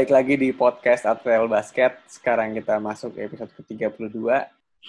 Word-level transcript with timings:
Balik 0.00 0.16
lagi 0.16 0.34
di 0.40 0.48
podcast 0.56 1.04
Atrel 1.04 1.44
Basket. 1.44 1.92
Sekarang 2.08 2.56
kita 2.56 2.80
masuk 2.80 3.20
episode 3.20 3.52
ke-32. 3.52 4.16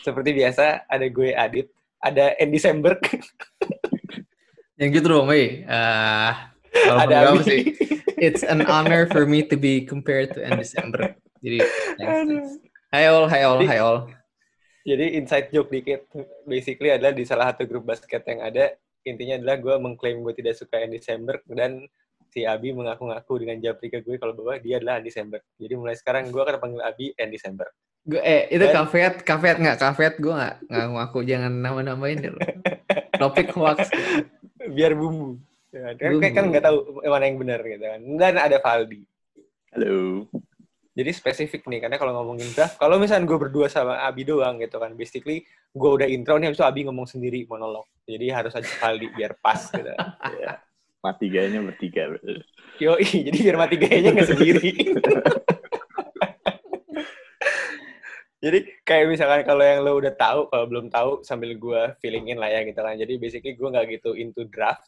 Seperti 0.07 0.29
biasa, 0.31 0.87
ada 0.87 1.03
gue 1.03 1.35
Adit, 1.35 1.67
ada 1.99 2.31
Andy 2.39 2.55
Semberg, 2.55 3.03
Yang 4.79 4.89
gitu 4.95 5.07
dong, 5.11 5.27
weh. 5.27 5.67
Uh, 5.67 6.31
ada 6.95 7.27
apa 7.27 7.35
Abi. 7.35 7.43
sih? 7.43 7.61
It's 8.23 8.39
an 8.47 8.63
honor 8.71 9.03
for 9.11 9.27
me 9.27 9.43
to 9.51 9.59
be 9.59 9.83
compared 9.83 10.31
to 10.31 10.47
End 10.47 10.55
December. 10.55 11.19
Jadi, 11.43 11.59
thanks. 11.99 12.63
Hi 12.95 13.11
all, 13.11 13.27
hi 13.27 13.43
all, 13.43 13.59
hi 13.67 13.83
all. 13.83 14.07
Jadi 14.87 15.19
inside 15.19 15.51
joke 15.51 15.75
dikit, 15.75 16.07
basically 16.47 16.87
adalah 16.87 17.11
di 17.11 17.27
salah 17.27 17.51
satu 17.51 17.67
grup 17.67 17.83
basket 17.83 18.23
yang 18.31 18.47
ada, 18.47 18.79
intinya 19.03 19.43
adalah 19.43 19.59
gue 19.59 19.75
mengklaim 19.75 20.23
gue 20.23 20.39
tidak 20.39 20.55
suka 20.55 20.79
Andy 20.79 21.03
Semberg 21.03 21.43
dan 21.51 21.83
si 22.31 22.47
Abi 22.47 22.71
mengaku-ngaku 22.71 23.43
dengan 23.43 23.59
japri 23.59 23.91
ke 23.91 23.99
gue 23.99 24.15
kalau 24.15 24.31
bahwa 24.31 24.55
dia 24.57 24.79
adalah 24.79 25.03
Andy 25.03 25.11
Semberg. 25.11 25.43
Jadi 25.59 25.73
mulai 25.75 25.99
sekarang 25.99 26.31
gue 26.31 26.39
akan 26.39 26.55
panggil 26.57 26.81
Abi 26.81 27.11
Andy 27.19 27.35
Semberg. 27.35 27.75
Gue, 28.01 28.23
eh, 28.23 28.47
itu 28.49 28.63
Dan- 28.63 28.87
kafeat, 28.87 29.13
kafeat 29.21 29.57
nggak? 29.59 29.77
Kafeat 29.77 30.15
gue 30.17 30.33
nggak 30.33 30.55
nggak 30.71 30.87
ngaku. 30.95 31.19
Jangan 31.27 31.53
nama-namain 31.53 32.17
deh. 32.17 32.31
Topik 33.21 33.51
hoax. 33.53 33.91
Biar 34.71 34.95
bumbu. 34.95 35.37
Ya, 35.69 35.93
kan, 35.99 36.09
Bumbu. 36.17 36.31
kan 36.33 36.43
nggak 36.49 36.63
tahu 36.65 36.77
mana 37.03 37.23
yang 37.27 37.37
benar 37.37 37.59
gitu 37.61 37.83
kan. 37.83 37.99
Dan 38.17 38.33
ada 38.39 38.57
Valdi. 38.63 39.01
Halo. 39.75 40.25
Jadi 40.91 41.07
spesifik 41.15 41.63
nih, 41.71 41.79
karena 41.87 41.95
kalau 41.95 42.11
ngomongin 42.19 42.51
draft, 42.51 42.75
kalau 42.75 42.99
misalnya 42.99 43.23
gue 43.23 43.39
berdua 43.39 43.71
sama 43.71 44.03
Abi 44.03 44.27
doang 44.27 44.59
gitu 44.59 44.75
kan, 44.75 44.91
basically 44.91 45.47
gue 45.71 45.89
udah 45.95 46.03
intro 46.03 46.35
nih, 46.35 46.51
habis 46.51 46.59
itu 46.59 46.67
Abi 46.67 46.83
ngomong 46.83 47.07
sendiri 47.07 47.47
monolog. 47.47 47.87
Jadi 48.03 48.27
harus 48.27 48.51
aja 48.51 48.67
Valdi 48.83 49.07
biar 49.15 49.35
pas 49.39 49.71
gitu. 49.71 49.87
Ya. 50.43 50.59
Mati 51.01 51.33
gayanya 51.33 51.65
bertiga. 51.65 52.13
Yoi, 52.77 53.09
jadi 53.27 53.37
biar 53.41 53.57
mati 53.57 53.75
gayanya 53.81 54.13
nggak 54.13 54.29
sendiri. 54.29 54.69
jadi 58.45 58.59
kayak 58.85 59.05
misalkan 59.09 59.41
kalau 59.41 59.65
yang 59.65 59.81
lo 59.81 59.97
udah 59.97 60.13
tahu, 60.13 60.45
kalau 60.53 60.65
belum 60.69 60.93
tahu 60.93 61.25
sambil 61.25 61.57
gue 61.57 61.81
feeling 62.05 62.29
in 62.29 62.37
lah 62.37 62.53
ya 62.53 62.61
gitu 62.61 62.77
kan. 62.77 62.93
Jadi 62.93 63.17
basically 63.17 63.57
gue 63.57 63.65
nggak 63.65 63.97
gitu 63.97 64.13
into 64.13 64.45
draft, 64.45 64.85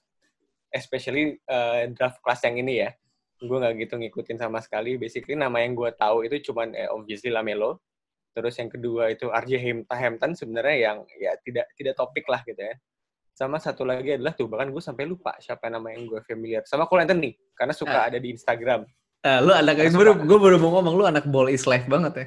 especially 0.69 1.41
uh, 1.49 1.89
draft 1.89 2.21
kelas 2.21 2.45
yang 2.45 2.61
ini 2.61 2.85
ya. 2.85 2.93
Gue 3.41 3.57
nggak 3.57 3.73
gitu 3.81 3.97
ngikutin 3.97 4.37
sama 4.37 4.61
sekali. 4.61 5.01
Basically 5.01 5.33
nama 5.33 5.65
yang 5.65 5.73
gue 5.73 5.89
tahu 5.97 6.29
itu 6.29 6.53
cuman 6.53 6.77
eh, 6.77 6.93
obviously 6.93 7.33
Lamelo. 7.33 7.81
Terus 8.37 8.53
yang 8.61 8.69
kedua 8.69 9.09
itu 9.09 9.33
RJ 9.33 9.81
Hampton 9.89 10.37
sebenarnya 10.37 10.77
yang 10.77 10.97
ya 11.17 11.33
tidak 11.41 11.73
tidak 11.73 11.97
topik 11.97 12.29
lah 12.29 12.45
gitu 12.45 12.61
ya. 12.61 12.77
Sama 13.33 13.57
satu 13.57 13.81
lagi 13.81 14.13
adalah 14.13 14.31
tuh 14.31 14.45
bahkan 14.45 14.69
gue 14.69 14.77
sampai 14.77 15.03
lupa 15.03 15.33
siapa 15.37 15.65
nama 15.65 15.89
yang 15.89 16.05
gue 16.05 16.21
familiar. 16.21 16.61
Sama 16.63 16.85
Cole 16.85 17.01
Anthony 17.01 17.33
karena 17.51 17.73
suka 17.73 17.97
Ah. 17.99 18.07
ada 18.07 18.17
di 18.17 18.29
Instagram. 18.29 18.85
Eh, 19.23 19.39
lu 19.39 19.49
anak, 19.49 19.73
Nggak 19.73 19.95
baru, 19.95 20.11
gue 20.19 20.37
baru 20.37 20.55
mau 20.59 20.71
ngomong, 20.77 20.93
lu 20.93 21.03
anak 21.03 21.25
ball 21.25 21.47
is 21.47 21.65
life 21.65 21.87
banget 21.87 22.13
ya. 22.13 22.25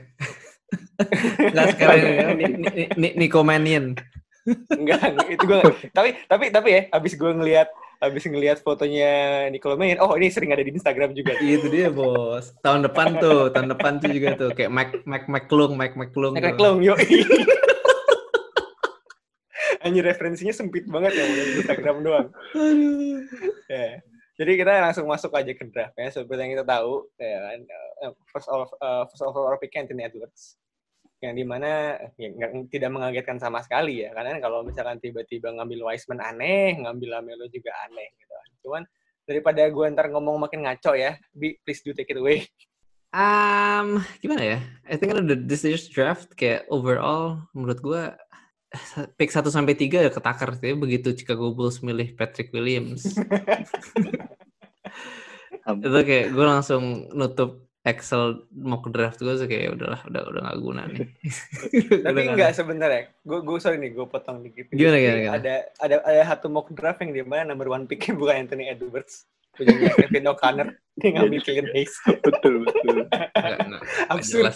Nggak 1.52 1.66
sekarang 1.72 1.98
ya, 2.00 2.26
Ni- 2.32 2.58
Ni- 2.58 2.90
Ni- 2.96 3.14
Nico 3.16 3.46
Mannion. 3.46 3.94
Enggak, 4.70 5.02
itu 5.26 5.42
gue 5.42 5.58
tapi 5.90 6.14
tapi 6.24 6.44
tapi 6.50 6.68
ya 6.70 6.82
abis 6.90 7.18
gue 7.18 7.30
ngelihat 7.34 7.66
abis 7.98 8.22
ngelihat 8.24 8.58
fotonya 8.60 9.10
Nicole 9.50 9.74
Main, 9.74 9.98
oh 9.98 10.14
ini 10.14 10.30
sering 10.30 10.50
ada 10.50 10.60
di 10.60 10.70
Instagram 10.70 11.10
juga. 11.12 11.32
Itu 11.42 11.66
dia 11.66 11.88
bos. 11.88 12.52
Tahun 12.60 12.84
depan 12.84 13.18
tuh, 13.18 13.48
tahun 13.50 13.72
depan 13.72 13.98
tuh 13.98 14.10
juga 14.10 14.28
tuh 14.36 14.50
kayak 14.52 14.70
Mac 14.70 14.90
Mac 15.02 15.24
McClung, 15.26 15.74
Mac 15.74 15.96
McClung. 15.96 16.34
Nek 16.36 16.54
tuh. 16.54 16.58
Klong, 16.60 16.78
yo. 16.82 16.94
Anjir 19.86 20.02
referensinya 20.02 20.50
sempit 20.50 20.90
banget 20.90 21.14
ya 21.14 21.24
di 21.24 21.62
Instagram 21.62 22.02
doang. 22.02 22.28
Aduh. 22.58 23.22
Ya. 23.70 24.02
Jadi 24.36 24.52
kita 24.60 24.68
langsung 24.84 25.08
masuk 25.08 25.32
aja 25.32 25.48
ke 25.54 25.64
draft 25.70 25.96
ya. 25.96 26.12
Seperti 26.12 26.40
yang 26.44 26.52
kita 26.60 26.66
tahu, 26.66 27.08
ya 27.16 27.38
kan, 27.40 27.60
eh, 28.04 28.12
first 28.28 28.48
of 28.52 28.68
uh, 28.82 29.08
first 29.08 29.24
of 29.24 29.32
all 29.32 29.56
pick 29.56 29.72
Anthony 29.78 30.04
Edwards. 30.04 30.60
Yang 31.24 31.34
di 31.40 31.44
mana 31.48 31.96
ya, 32.20 32.28
tidak 32.68 32.90
mengagetkan 32.92 33.40
sama 33.40 33.64
sekali 33.64 34.04
ya. 34.04 34.12
Karena 34.12 34.36
kalau 34.36 34.60
misalkan 34.60 35.00
tiba-tiba 35.00 35.56
ngambil 35.56 35.88
Wiseman 35.88 36.20
aneh, 36.20 36.76
ngambil 36.84 37.16
Lamelo 37.16 37.48
juga 37.48 37.72
aneh 37.88 38.12
gitu. 38.20 38.32
kan. 38.36 38.50
Cuman 38.60 38.82
daripada 39.24 39.62
gue 39.64 39.86
ntar 39.96 40.12
ngomong 40.12 40.36
makin 40.36 40.68
ngaco 40.68 40.92
ya, 40.92 41.16
Bi, 41.32 41.56
please 41.64 41.80
do 41.80 41.96
take 41.96 42.12
it 42.12 42.20
away. 42.20 42.44
Um, 43.16 44.04
gimana 44.20 44.42
ya? 44.44 44.58
I 44.84 45.00
think 45.00 45.16
the 45.16 45.38
this 45.38 45.64
year's 45.64 45.88
draft 45.88 46.36
kayak 46.36 46.68
overall 46.68 47.48
menurut 47.56 47.80
gua 47.80 48.02
pick 49.18 49.30
1 49.30 49.46
sampai 49.46 49.74
3 49.74 50.06
ya 50.06 50.10
ketakar 50.10 50.54
sih 50.56 50.74
begitu 50.74 51.14
Chicago 51.14 51.52
Bulls 51.52 51.80
milih 51.80 52.12
Patrick 52.12 52.50
Williams. 52.50 53.06
itu 55.66 55.98
kayak 56.02 56.26
gue 56.30 56.44
langsung 56.46 56.82
nutup 57.10 57.66
Excel 57.86 58.42
mock 58.50 58.90
draft 58.90 59.22
gue 59.22 59.30
sih 59.38 59.46
kayak 59.46 59.78
udahlah 59.78 60.02
udah 60.10 60.22
udah 60.26 60.40
gak 60.42 60.58
guna 60.58 60.82
nih. 60.90 61.06
Tapi 62.02 62.18
nggak- 62.18 62.34
enggak 62.34 62.50
sebenarnya. 62.52 63.02
Gue 63.22 63.46
gue 63.46 63.58
sorry 63.62 63.78
nih, 63.78 63.94
gue 63.94 64.06
potong 64.10 64.42
dikit. 64.42 64.74
Gimana, 64.74 64.98
gimana, 64.98 65.18
gimana? 65.22 65.36
Ada 65.38 65.54
ada 65.78 65.96
ada 66.02 66.22
satu 66.26 66.50
mock 66.50 66.74
draft 66.74 66.98
yang 67.06 67.14
di 67.14 67.22
mana 67.22 67.46
number 67.46 67.70
one 67.70 67.86
picknya 67.86 68.18
bukan 68.18 68.42
Anthony 68.42 68.66
Edwards, 68.66 69.30
punya 69.54 69.70
Kevin 69.94 70.26
O'Connor, 70.26 70.68
dia 70.98 71.08
ngambil 71.14 71.40
Killian 71.46 71.70
Hayes. 71.70 71.94
betul 72.26 72.66
betul. 72.66 73.06
nggak- 73.06 73.30
nggak- 73.38 73.58
nggak 73.70 73.82
Absurd. 74.10 74.50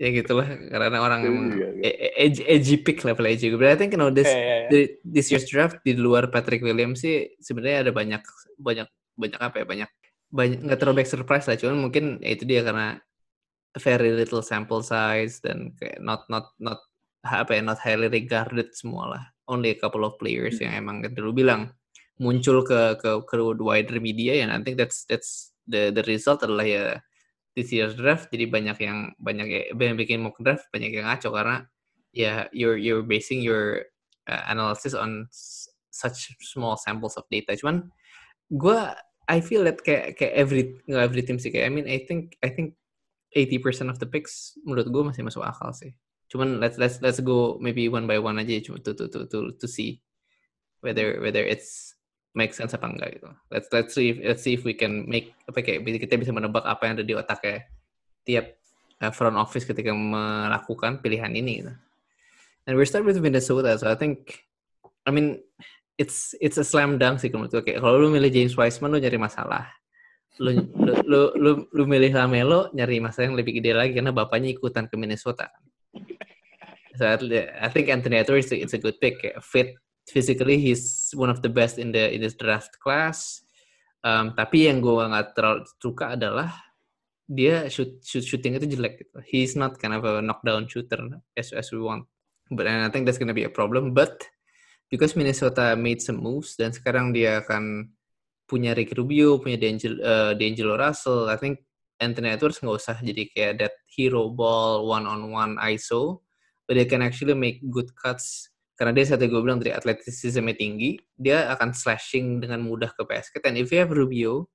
Ya 0.00 0.08
gitulah 0.16 0.48
karena 0.48 0.96
orang 0.96 1.20
emang 1.28 1.46
Iya, 1.60 1.68
iya. 1.76 1.84
e- 1.84 1.98
e- 2.08 2.14
edgy, 2.24 2.42
edgy 2.48 2.76
pick 2.80 3.04
level 3.04 3.28
edgy. 3.28 3.52
But 3.52 3.68
I 3.68 3.76
think 3.76 3.92
you 3.92 4.00
know 4.00 4.08
this 4.08 5.28
year's 5.28 5.44
draft 5.44 5.84
di 5.84 5.92
luar 5.92 6.32
Patrick 6.32 6.64
Williams 6.64 7.04
sih 7.04 7.36
sebenarnya 7.36 7.84
ada 7.84 7.92
banyak 7.92 8.24
banyak 8.56 8.88
banyak 9.20 9.36
apa 9.36 9.56
ya 9.60 9.66
banyak 9.68 9.90
banyak 10.32 10.58
nggak 10.64 10.78
terlalu 10.80 11.04
surprise 11.04 11.44
lah 11.52 11.60
cuman 11.60 11.76
mungkin 11.84 12.16
ya 12.24 12.32
itu 12.32 12.48
dia 12.48 12.64
karena 12.64 12.96
very 13.76 14.16
little 14.16 14.40
sample 14.40 14.80
size 14.80 15.44
dan 15.44 15.76
kayak 15.76 16.00
not 16.00 16.24
not 16.32 16.48
not 16.56 16.80
apa 17.20 17.60
ya 17.60 17.62
not 17.62 17.76
highly 17.76 18.08
regarded 18.08 18.72
semua 18.72 19.04
lah 19.12 19.22
only 19.52 19.76
a 19.76 19.78
couple 19.78 20.06
of 20.06 20.16
players 20.16 20.56
yang 20.64 20.72
emang 20.72 21.04
dulu 21.12 21.44
bilang 21.44 21.68
muncul 22.16 22.64
ke 22.64 22.96
ke 22.96 23.10
ke 23.28 23.34
wider 23.60 24.00
media 24.00 24.40
and 24.40 24.48
I 24.48 24.64
think 24.64 24.80
that's 24.80 25.04
that's 25.04 25.52
the 25.68 25.92
the 25.92 26.00
result 26.08 26.40
adalah 26.40 26.64
ya 26.64 26.84
this 27.58 27.74
year's 27.74 27.98
draft 27.98 28.30
jadi 28.30 28.46
banyak 28.46 28.78
yang 28.78 28.98
banyak 29.18 29.46
ya- 29.50 29.68
yang 29.74 29.98
bikin 29.98 30.22
mock 30.22 30.38
draft 30.38 30.66
banyak 30.70 30.94
yang 30.94 31.06
ngaco 31.10 31.34
karena 31.34 31.66
ya 32.14 32.46
you're 32.50 32.78
you're 32.78 33.02
basing 33.06 33.42
your 33.42 33.86
uh, 34.26 34.44
analysis 34.50 34.94
on 34.94 35.26
such 35.90 36.34
small 36.40 36.78
samples 36.78 37.18
of 37.18 37.26
data. 37.30 37.54
Cuman 37.58 37.90
gue 38.50 38.78
I 39.30 39.38
feel 39.38 39.62
that 39.66 39.82
kayak 39.82 40.18
kayak 40.18 40.34
every 40.34 40.62
nggak 40.90 41.04
every 41.06 41.22
team 41.22 41.38
sih 41.38 41.54
kayak 41.54 41.70
I 41.70 41.72
mean 41.72 41.86
I 41.86 42.02
think 42.02 42.38
I 42.42 42.50
think 42.50 42.74
80% 43.30 43.90
of 43.90 44.02
the 44.02 44.10
picks 44.10 44.58
menurut 44.66 44.90
gue 44.90 45.02
masih 45.06 45.22
masuk 45.22 45.46
akal 45.46 45.70
sih. 45.70 45.94
Cuman 46.30 46.58
let's 46.58 46.78
let's 46.78 46.98
let's 46.98 47.22
go 47.22 47.58
maybe 47.62 47.86
one 47.86 48.06
by 48.06 48.18
one 48.18 48.38
aja 48.42 48.58
cuma 48.62 48.82
to 48.82 48.94
to 48.94 49.06
to 49.06 49.26
to 49.30 49.38
to 49.54 49.66
see 49.66 50.02
whether 50.82 51.18
whether 51.22 51.42
it's 51.42 51.94
make 52.34 52.54
sense 52.54 52.74
apa 52.74 52.86
enggak 52.86 53.18
gitu. 53.18 53.28
Let's 53.50 53.68
let's 53.74 53.92
see 53.94 54.14
if, 54.14 54.16
let's 54.22 54.42
see 54.42 54.54
if 54.54 54.62
we 54.62 54.74
can 54.74 55.06
make 55.10 55.34
apa 55.50 55.62
kayak 55.62 55.82
kita 55.86 56.14
bisa 56.14 56.30
menebak 56.30 56.62
apa 56.62 56.82
yang 56.86 56.94
ada 57.00 57.04
di 57.06 57.14
otaknya 57.18 57.66
tiap 58.22 58.60
uh, 59.02 59.10
front 59.10 59.34
office 59.34 59.66
ketika 59.66 59.90
melakukan 59.90 61.02
pilihan 61.02 61.32
ini 61.34 61.64
gitu. 61.64 61.72
And 62.68 62.76
we 62.76 62.86
start 62.86 63.08
with 63.08 63.18
Minnesota, 63.18 63.74
so 63.80 63.88
I 63.88 63.96
think, 63.96 64.46
I 65.02 65.10
mean, 65.10 65.40
it's 65.96 66.36
it's 66.38 66.60
a 66.60 66.62
slam 66.62 67.00
dunk 67.00 67.18
sih 67.18 67.32
gue. 67.32 67.40
Kayak 67.50 67.82
kalau 67.82 67.98
lu 67.98 68.12
milih 68.12 68.30
James 68.30 68.54
Wiseman, 68.54 68.94
lu 68.94 69.00
nyari 69.00 69.18
masalah. 69.18 69.66
Lu 70.38 70.54
lu 70.76 70.92
lu, 71.08 71.20
lu, 71.34 71.50
lu 71.72 71.82
milih 71.88 72.14
Lamelo, 72.14 72.70
nyari 72.76 73.00
masalah 73.02 73.32
yang 73.32 73.36
lebih 73.40 73.58
gede 73.58 73.74
lagi 73.74 73.96
karena 73.96 74.14
bapaknya 74.14 74.54
ikutan 74.54 74.86
ke 74.86 74.94
Minnesota. 74.94 75.50
So 77.00 77.08
I, 77.08 77.68
think 77.72 77.88
Anthony 77.88 78.20
Edwards 78.20 78.52
it's 78.52 78.76
a 78.76 78.80
good 78.80 79.00
pick. 79.00 79.24
Fit 79.40 79.72
physically, 80.10 80.58
he's 80.58 81.14
one 81.14 81.30
of 81.30 81.40
the 81.40 81.48
best 81.48 81.78
in 81.78 81.94
the 81.94 82.10
in 82.10 82.20
this 82.20 82.34
draft 82.34 82.76
class. 82.82 83.42
Um, 84.00 84.32
tapi 84.34 84.66
yang 84.66 84.80
gue 84.80 84.92
nggak 84.96 85.36
terlalu 85.36 85.64
suka 85.76 86.16
adalah 86.16 86.50
dia 87.30 87.70
shoot, 87.70 88.02
shoot 88.02 88.26
shooting 88.26 88.58
itu 88.58 88.66
jelek 88.74 89.06
gitu. 89.06 89.18
He's 89.22 89.54
not 89.54 89.78
kind 89.78 89.94
of 89.94 90.02
a 90.02 90.18
knockdown 90.18 90.66
shooter 90.66 90.98
as 91.38 91.54
as 91.54 91.70
we 91.70 91.78
want. 91.78 92.10
But 92.50 92.66
and 92.66 92.82
I 92.82 92.90
think 92.90 93.06
that's 93.06 93.22
gonna 93.22 93.36
be 93.36 93.46
a 93.46 93.52
problem. 93.52 93.94
But 93.94 94.26
because 94.90 95.14
Minnesota 95.14 95.78
made 95.78 96.02
some 96.02 96.18
moves 96.18 96.58
dan 96.58 96.74
sekarang 96.74 97.14
dia 97.14 97.46
akan 97.46 97.94
punya 98.50 98.74
Ricky 98.74 98.98
Rubio, 98.98 99.38
punya 99.38 99.54
D'Angelo, 99.54 100.02
uh, 100.02 100.32
D'Angelo 100.34 100.74
Russell, 100.74 101.30
I 101.30 101.38
think 101.38 101.62
Anthony 102.02 102.34
Edwards 102.34 102.58
nggak 102.58 102.76
usah 102.82 102.98
jadi 102.98 103.22
kayak 103.30 103.52
that 103.62 103.74
hero 103.86 104.32
ball 104.34 104.90
one 104.90 105.06
on 105.06 105.30
one 105.30 105.54
ISO, 105.70 106.26
but 106.66 106.74
they 106.74 106.88
can 106.88 107.04
actually 107.04 107.38
make 107.38 107.62
good 107.70 107.94
cuts. 107.94 108.50
Karena 108.80 108.96
dia 108.96 109.04
saat 109.04 109.20
gue 109.20 109.42
bilang 109.44 109.60
dari 109.60 109.76
atletisismnya 109.76 110.56
tinggi, 110.56 110.96
dia 111.12 111.52
akan 111.52 111.76
slashing 111.76 112.40
dengan 112.40 112.64
mudah 112.64 112.88
ke 112.96 113.04
basket. 113.04 113.44
And 113.44 113.60
if 113.60 113.68
you 113.68 113.76
have 113.84 113.92
Rubio 113.92 114.48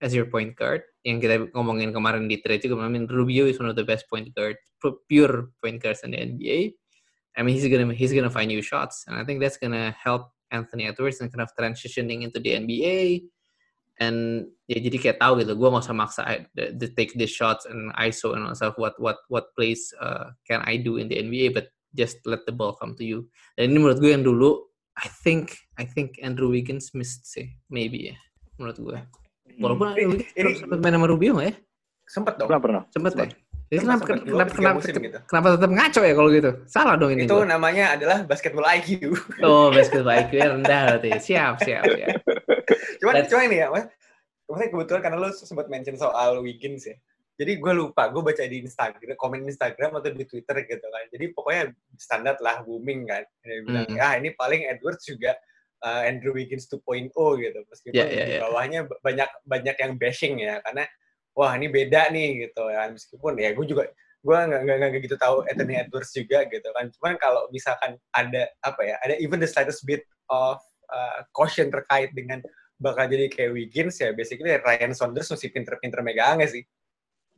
as 0.00 0.16
your 0.16 0.24
point 0.32 0.56
guard, 0.56 0.88
yang 1.04 1.20
kita 1.20 1.52
ngomongin 1.52 1.92
kemarin 1.92 2.32
di 2.32 2.40
trade 2.40 2.64
juga, 2.64 2.80
I 2.80 2.88
mean 2.88 3.04
Rubio 3.04 3.44
is 3.44 3.60
one 3.60 3.68
of 3.68 3.76
the 3.76 3.84
best 3.84 4.08
point 4.08 4.32
guard, 4.32 4.56
pu- 4.80 4.96
pure 5.04 5.52
point 5.60 5.84
guards 5.84 6.00
in 6.00 6.16
the 6.16 6.20
NBA. 6.24 6.72
I 7.36 7.44
mean 7.44 7.52
he's 7.52 7.68
gonna 7.68 7.92
he's 7.92 8.16
gonna 8.16 8.32
find 8.32 8.48
new 8.48 8.64
shots, 8.64 9.04
and 9.04 9.20
I 9.20 9.22
think 9.28 9.44
that's 9.44 9.60
gonna 9.60 9.92
help 9.92 10.32
Anthony 10.48 10.88
Edwards 10.88 11.20
and 11.20 11.28
kind 11.28 11.44
of 11.44 11.52
transitioning 11.52 12.24
into 12.24 12.40
the 12.40 12.56
NBA. 12.56 13.28
and 13.98 14.46
ya 14.70 14.78
jadi 14.78 14.96
kayak 14.98 15.18
tahu 15.18 15.42
gitu 15.42 15.58
gue 15.58 15.68
nggak 15.68 15.84
usah 15.84 15.96
maksa 15.98 16.22
I, 16.22 16.46
the, 16.54 16.70
the 16.70 16.88
take 16.94 17.18
the 17.18 17.26
shots 17.26 17.66
and 17.66 17.90
ISO 17.98 18.34
and 18.34 18.46
all 18.46 18.54
stuff 18.54 18.78
what 18.78 18.94
what 19.02 19.18
what 19.26 19.50
plays 19.58 19.90
uh, 19.98 20.30
can 20.46 20.62
I 20.62 20.78
do 20.78 21.02
in 21.02 21.10
the 21.10 21.18
NBA 21.18 21.50
but 21.50 21.74
just 21.92 22.20
let 22.24 22.44
the 22.44 22.52
ball 22.52 22.72
come 22.72 22.92
to 22.92 23.02
you 23.02 23.24
dan 23.54 23.70
ini 23.70 23.78
menurut 23.78 23.98
gue 23.98 24.10
yang 24.10 24.22
dulu 24.22 24.66
I 24.94 25.06
think 25.22 25.54
I 25.76 25.86
think 25.86 26.18
Andrew 26.20 26.50
Wiggins 26.50 26.90
missed 26.92 27.24
sih 27.24 27.48
maybe 27.68 28.10
ya 28.10 28.16
menurut 28.56 28.76
gue 28.76 28.96
walaupun 29.56 29.92
Andrew 29.92 30.18
Wiggins 30.18 30.32
ini- 30.34 30.58
sempat 30.58 30.78
main 30.78 30.94
sama 30.94 31.06
Rubio 31.06 31.32
nggak 31.34 31.48
ya 31.48 31.56
Sempet 32.08 32.40
dong. 32.40 32.48
Pernah 32.48 32.62
pernah. 32.64 32.82
sempet 32.88 33.12
ya 33.14 33.26
jadi 33.68 33.84
Sempet, 33.84 33.84
kenapa 33.84 34.00
sempet. 34.08 34.24
Kenapa 34.24 34.52
kenapa, 34.56 34.76
musim 34.80 34.94
gitu. 34.96 35.18
kenapa 35.28 35.46
tetap 35.52 35.70
ngaco 35.76 36.00
ya 36.00 36.14
kalau 36.16 36.30
gitu 36.32 36.50
salah 36.64 36.94
dong 36.96 37.10
ini 37.12 37.22
Itu 37.28 37.36
gua. 37.36 37.44
namanya 37.44 37.84
adalah 37.92 38.18
basketball 38.24 38.64
IQ. 38.64 39.12
oh 39.44 39.68
basketball 39.68 40.16
IQ 40.16 40.30
-nya 40.34 40.48
rendah 40.56 40.82
berarti 40.88 41.10
siap 41.20 41.60
siap 41.60 41.84
siap 41.84 42.16
Cuman, 42.98 43.12
That's- 43.14 43.28
cuman 43.30 43.44
ini 43.46 43.56
ya, 43.60 43.68
mas. 43.68 43.84
Maksudnya 44.44 44.68
kebetulan 44.72 45.00
karena 45.04 45.16
lu 45.20 45.28
sempat 45.30 45.66
mention 45.68 45.94
soal 45.94 46.40
Wiggins 46.40 46.88
ya. 46.88 46.96
Jadi 47.38 47.52
gue 47.62 47.70
lupa, 47.72 48.10
gue 48.10 48.18
baca 48.18 48.42
di 48.42 48.66
Instagram, 48.66 49.14
komen 49.14 49.46
Instagram 49.46 50.02
atau 50.02 50.10
di 50.10 50.26
Twitter 50.26 50.58
gitu 50.66 50.82
kan. 50.82 51.04
Jadi 51.14 51.24
pokoknya 51.30 51.70
standar 51.94 52.34
lah 52.42 52.66
booming 52.66 53.06
kan. 53.06 53.22
Dia 53.46 53.62
bilang, 53.62 53.86
Hmm. 53.86 54.02
ah 54.02 54.18
ini 54.18 54.34
paling 54.34 54.66
Edwards 54.66 55.06
juga 55.06 55.38
uh, 55.86 56.02
Andrew 56.02 56.34
Wiggins 56.34 56.66
2.0 56.66 57.14
gitu. 57.38 57.60
Meskipun 57.62 57.94
Ya, 57.94 58.06
ya, 58.10 58.24
di 58.26 58.34
ya. 58.34 58.40
bawahnya 58.42 58.80
b- 58.90 58.98
banyak 58.98 59.30
banyak 59.46 59.76
yang 59.78 59.92
bashing 59.94 60.42
ya, 60.42 60.58
karena 60.66 60.82
wah 61.32 61.54
ini 61.54 61.70
beda 61.70 62.10
nih 62.10 62.50
gitu 62.50 62.62
ya. 62.66 62.90
Meskipun 62.90 63.32
ya 63.38 63.54
gue 63.54 63.66
juga 63.70 63.86
gue 64.18 64.34
nggak 64.34 64.60
nggak 64.66 64.76
nggak 64.82 65.02
gitu 65.06 65.14
tahu 65.14 65.46
Anthony 65.46 65.78
Edwards 65.78 66.10
juga 66.10 66.42
gitu 66.50 66.68
kan. 66.74 66.90
Cuman 66.90 67.14
kalau 67.22 67.46
misalkan 67.54 67.94
ada 68.10 68.50
apa 68.66 68.82
ya, 68.82 68.98
ada 69.06 69.14
even 69.22 69.38
the 69.38 69.46
slightest 69.46 69.86
bit 69.86 70.02
of 70.26 70.58
uh, 70.90 71.22
caution 71.30 71.70
terkait 71.70 72.10
dengan 72.18 72.42
bakal 72.82 73.06
jadi 73.06 73.30
kayak 73.30 73.54
Wiggins 73.54 73.94
ya 73.98 74.10
basically 74.10 74.50
Ryan 74.54 74.90
Saunders 74.90 75.30
mesti 75.30 75.54
pinter-pinter 75.54 76.02
megangnya 76.02 76.50
sih. 76.50 76.66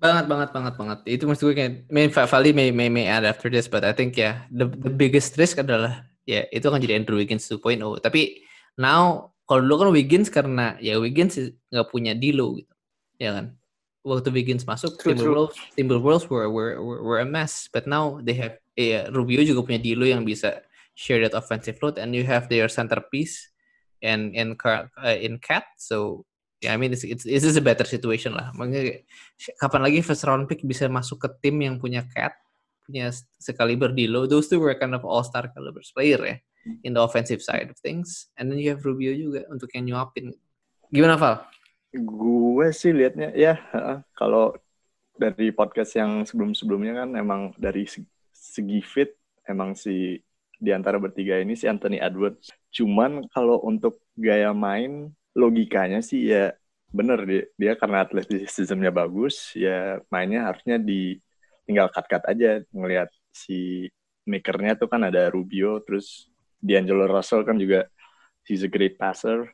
Banget 0.01 0.27
banget 0.27 0.49
banget 0.51 0.75
banget. 0.81 0.99
Itu 1.07 1.29
maksud 1.29 1.53
gue 1.53 1.55
kayak 1.55 1.73
may, 1.93 2.09
Vali 2.09 2.51
may, 2.57 2.73
may 2.73 2.89
may 2.89 3.07
add 3.07 3.29
after 3.29 3.53
this 3.53 3.69
but 3.69 3.85
I 3.85 3.93
think 3.93 4.17
ya 4.17 4.49
the 4.49 4.65
the 4.67 4.91
biggest 4.91 5.37
risk 5.37 5.61
adalah 5.61 6.09
ya 6.25 6.49
itu 6.51 6.65
akan 6.65 6.81
jadi 6.81 6.97
Andrew 6.97 7.21
Wiggins 7.21 7.45
2.0 7.53 7.81
tapi 8.01 8.41
now 8.81 9.31
kalau 9.45 9.67
dulu 9.67 9.77
kan 9.83 9.91
Wiggins 9.91 10.29
karena 10.31 10.79
ya 10.79 10.97
Wiggins 10.97 11.37
nggak 11.75 11.89
punya 11.91 12.15
Dilo 12.15 12.57
gitu 12.57 12.71
ya 13.21 13.37
kan? 13.37 13.47
Waktu 14.01 14.33
Wiggins 14.33 14.65
masuk 14.65 14.97
True, 14.97 15.13
true. 15.13 15.19
Timberwolves 15.19 15.59
Timberwolves 15.77 16.27
were, 16.33 16.49
were 16.49 16.81
were 16.81 17.01
were 17.05 17.21
a 17.21 17.29
mess. 17.29 17.69
But 17.69 17.85
now 17.85 18.23
they 18.25 18.39
have 18.41 18.57
ya 18.79 19.13
Rubio 19.13 19.45
juga 19.45 19.67
punya 19.67 19.83
Dilo 19.83 20.09
yang 20.09 20.25
bisa 20.25 20.65
share 20.97 21.21
that 21.27 21.37
offensive 21.37 21.77
load 21.85 22.01
and 22.01 22.17
you 22.17 22.25
have 22.25 22.49
their 22.49 22.71
centerpiece 22.71 23.51
and 24.01 24.33
in 24.33 24.57
Car- 24.57 24.89
uh, 24.97 25.19
in 25.19 25.37
Cat. 25.43 25.67
So 25.77 26.25
I 26.67 26.77
mean 26.77 26.93
it's, 26.93 27.05
it's, 27.05 27.25
this 27.25 27.45
is 27.45 27.57
a 27.57 27.65
better 27.65 27.89
situation 27.89 28.37
lah 28.37 28.53
makanya 28.53 29.01
kapan 29.57 29.81
lagi 29.81 30.05
first 30.05 30.29
round 30.29 30.45
pick 30.45 30.61
bisa 30.61 30.91
masuk 30.93 31.25
ke 31.25 31.29
tim 31.41 31.57
yang 31.65 31.81
punya 31.81 32.05
cat 32.13 32.37
punya 32.85 33.09
sekaliber 33.41 33.95
Dilo 33.95 34.29
those 34.29 34.51
two 34.51 34.61
were 34.61 34.77
kind 34.77 34.93
of 34.93 35.07
all 35.07 35.25
star 35.25 35.49
caliber 35.49 35.81
player 35.95 36.21
ya 36.21 36.37
in 36.85 36.93
the 36.93 37.01
offensive 37.01 37.41
side 37.41 37.73
of 37.73 37.79
things 37.81 38.29
and 38.37 38.53
then 38.53 38.61
you 38.61 38.69
have 38.69 38.85
Rubio 38.85 39.17
juga 39.17 39.49
untuk 39.49 39.73
yang 39.73 39.89
nyuapin 39.89 40.37
gimana 40.91 41.17
Val? 41.17 41.47
Gue 41.95 42.75
sih 42.75 42.93
liatnya 42.93 43.33
ya 43.33 43.57
kalau 44.19 44.53
dari 45.17 45.53
podcast 45.53 45.97
yang 45.97 46.25
sebelum-sebelumnya 46.25 47.05
kan 47.05 47.11
emang 47.17 47.41
dari 47.57 47.85
segi 48.33 48.81
fit 48.81 49.13
emang 49.45 49.77
si 49.77 50.17
di 50.61 50.71
antara 50.77 51.01
bertiga 51.01 51.41
ini 51.41 51.57
si 51.57 51.65
Anthony 51.65 51.97
Edwards. 52.01 52.53
Cuman 52.73 53.25
kalau 53.33 53.61
untuk 53.65 54.05
gaya 54.17 54.53
main 54.53 55.13
logikanya 55.37 56.03
sih 56.03 56.31
ya 56.31 56.55
bener 56.91 57.23
dia, 57.23 57.43
dia 57.55 57.73
karena 57.79 58.03
atletisismnya 58.03 58.91
bagus 58.91 59.55
ya 59.55 60.03
mainnya 60.11 60.51
harusnya 60.51 60.77
di 60.83 61.23
tinggal 61.67 61.87
cut-cut 61.95 62.27
aja 62.27 62.67
ngelihat 62.75 63.09
si 63.31 63.87
makernya 64.27 64.75
tuh 64.75 64.91
kan 64.91 65.07
ada 65.07 65.31
Rubio 65.31 65.79
terus 65.87 66.27
D'Angelo 66.61 67.07
Russell 67.07 67.47
kan 67.47 67.57
juga 67.57 67.87
he's 68.45 68.67
a 68.67 68.71
great 68.71 68.99
passer. 68.99 69.49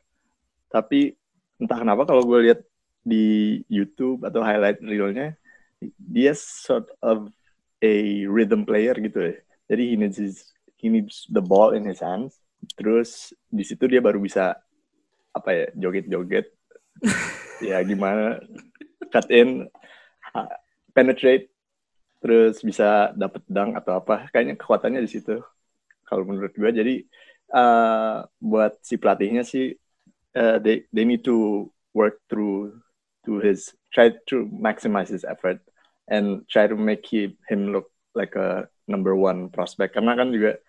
Tapi 0.67 1.15
entah 1.61 1.79
kenapa 1.79 2.03
kalau 2.09 2.25
gue 2.25 2.51
lihat 2.51 2.59
di 3.05 3.61
YouTube 3.71 4.27
atau 4.27 4.43
highlight 4.43 4.83
reelnya 4.83 5.37
dia 5.95 6.33
sort 6.35 6.89
of 7.05 7.29
a 7.79 8.25
rhythm 8.27 8.65
player 8.65 8.97
gitu 8.97 9.31
ya. 9.31 9.35
Jadi 9.69 9.83
he 9.93 9.95
needs 9.95 10.17
his, 10.17 10.37
he 10.75 10.89
needs 10.89 11.29
the 11.29 11.43
ball 11.43 11.77
in 11.77 11.85
his 11.85 12.01
hands 12.01 12.41
terus 12.73 13.31
di 13.47 13.61
situ 13.61 13.85
dia 13.85 14.01
baru 14.01 14.17
bisa 14.17 14.57
apa 15.37 15.49
ya 15.53 15.65
joget-joget. 15.77 16.49
Ya 17.57 17.81
gimana 17.81 18.37
cut 19.09 19.27
in 19.33 19.65
penetrate 20.93 21.49
terus 22.21 22.61
bisa 22.61 23.13
dapet 23.13 23.41
dunk 23.49 23.77
atau 23.77 24.01
apa. 24.01 24.29
Kayaknya 24.33 24.55
kekuatannya 24.57 25.01
di 25.01 25.09
situ 25.09 25.41
kalau 26.07 26.23
menurut 26.23 26.55
gue 26.55 26.71
jadi 26.71 26.95
uh, 27.51 28.23
buat 28.39 28.79
si 28.79 28.95
pelatihnya 28.95 29.43
sih 29.43 29.75
uh, 30.39 30.57
they 30.61 30.87
they 30.95 31.03
need 31.03 31.21
to 31.21 31.67
work 31.91 32.23
through 32.31 32.77
to 33.27 33.43
his 33.43 33.75
try 33.91 34.13
to 34.29 34.47
maximize 34.53 35.11
his 35.11 35.27
effort 35.27 35.59
and 36.07 36.47
try 36.47 36.63
to 36.69 36.79
make 36.79 37.03
him, 37.09 37.35
him 37.51 37.75
look 37.75 37.91
like 38.15 38.37
a 38.39 38.71
number 38.87 39.13
one 39.13 39.51
prospect. 39.51 39.93
Karena 39.93 40.15
kan 40.15 40.31
juga 40.31 40.61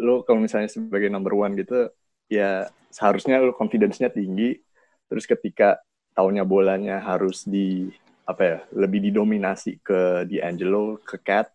lo 0.00 0.24
kalau 0.24 0.40
misalnya 0.40 0.72
sebagai 0.72 1.12
number 1.12 1.36
one 1.36 1.52
gitu 1.60 1.92
ya 2.30 2.70
seharusnya 2.94 3.42
lo 3.42 3.52
confidence-nya 3.52 4.08
tinggi. 4.14 4.62
Terus 5.10 5.26
ketika 5.26 5.82
tahunnya 6.14 6.46
bolanya 6.46 7.02
harus 7.02 7.42
di 7.42 7.90
apa 8.22 8.42
ya 8.46 8.58
lebih 8.70 9.10
didominasi 9.10 9.82
ke 9.82 10.22
D'Angelo 10.30 11.02
ke 11.02 11.18
Cat 11.18 11.50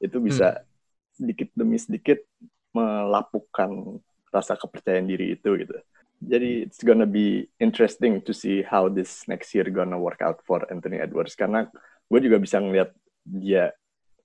itu 0.00 0.16
bisa 0.24 0.64
sedikit 1.12 1.52
demi 1.52 1.76
sedikit 1.76 2.24
melapukkan 2.72 4.00
rasa 4.32 4.56
kepercayaan 4.56 5.06
diri 5.06 5.36
itu 5.36 5.50
gitu. 5.60 5.76
Jadi 6.24 6.64
it's 6.64 6.80
gonna 6.80 7.06
be 7.06 7.46
interesting 7.60 8.24
to 8.24 8.32
see 8.32 8.64
how 8.64 8.88
this 8.88 9.28
next 9.28 9.52
year 9.52 9.68
gonna 9.68 10.00
work 10.00 10.24
out 10.24 10.40
for 10.48 10.64
Anthony 10.72 10.96
Edwards. 10.96 11.36
Karena 11.36 11.68
gue 12.08 12.20
juga 12.24 12.40
bisa 12.40 12.58
ngeliat 12.58 12.90
dia 13.22 13.76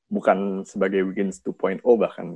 bukan 0.07 0.63
sebagai 0.63 1.03
Wiggins 1.03 1.43
2.0 1.43 1.83
bahkan 1.99 2.33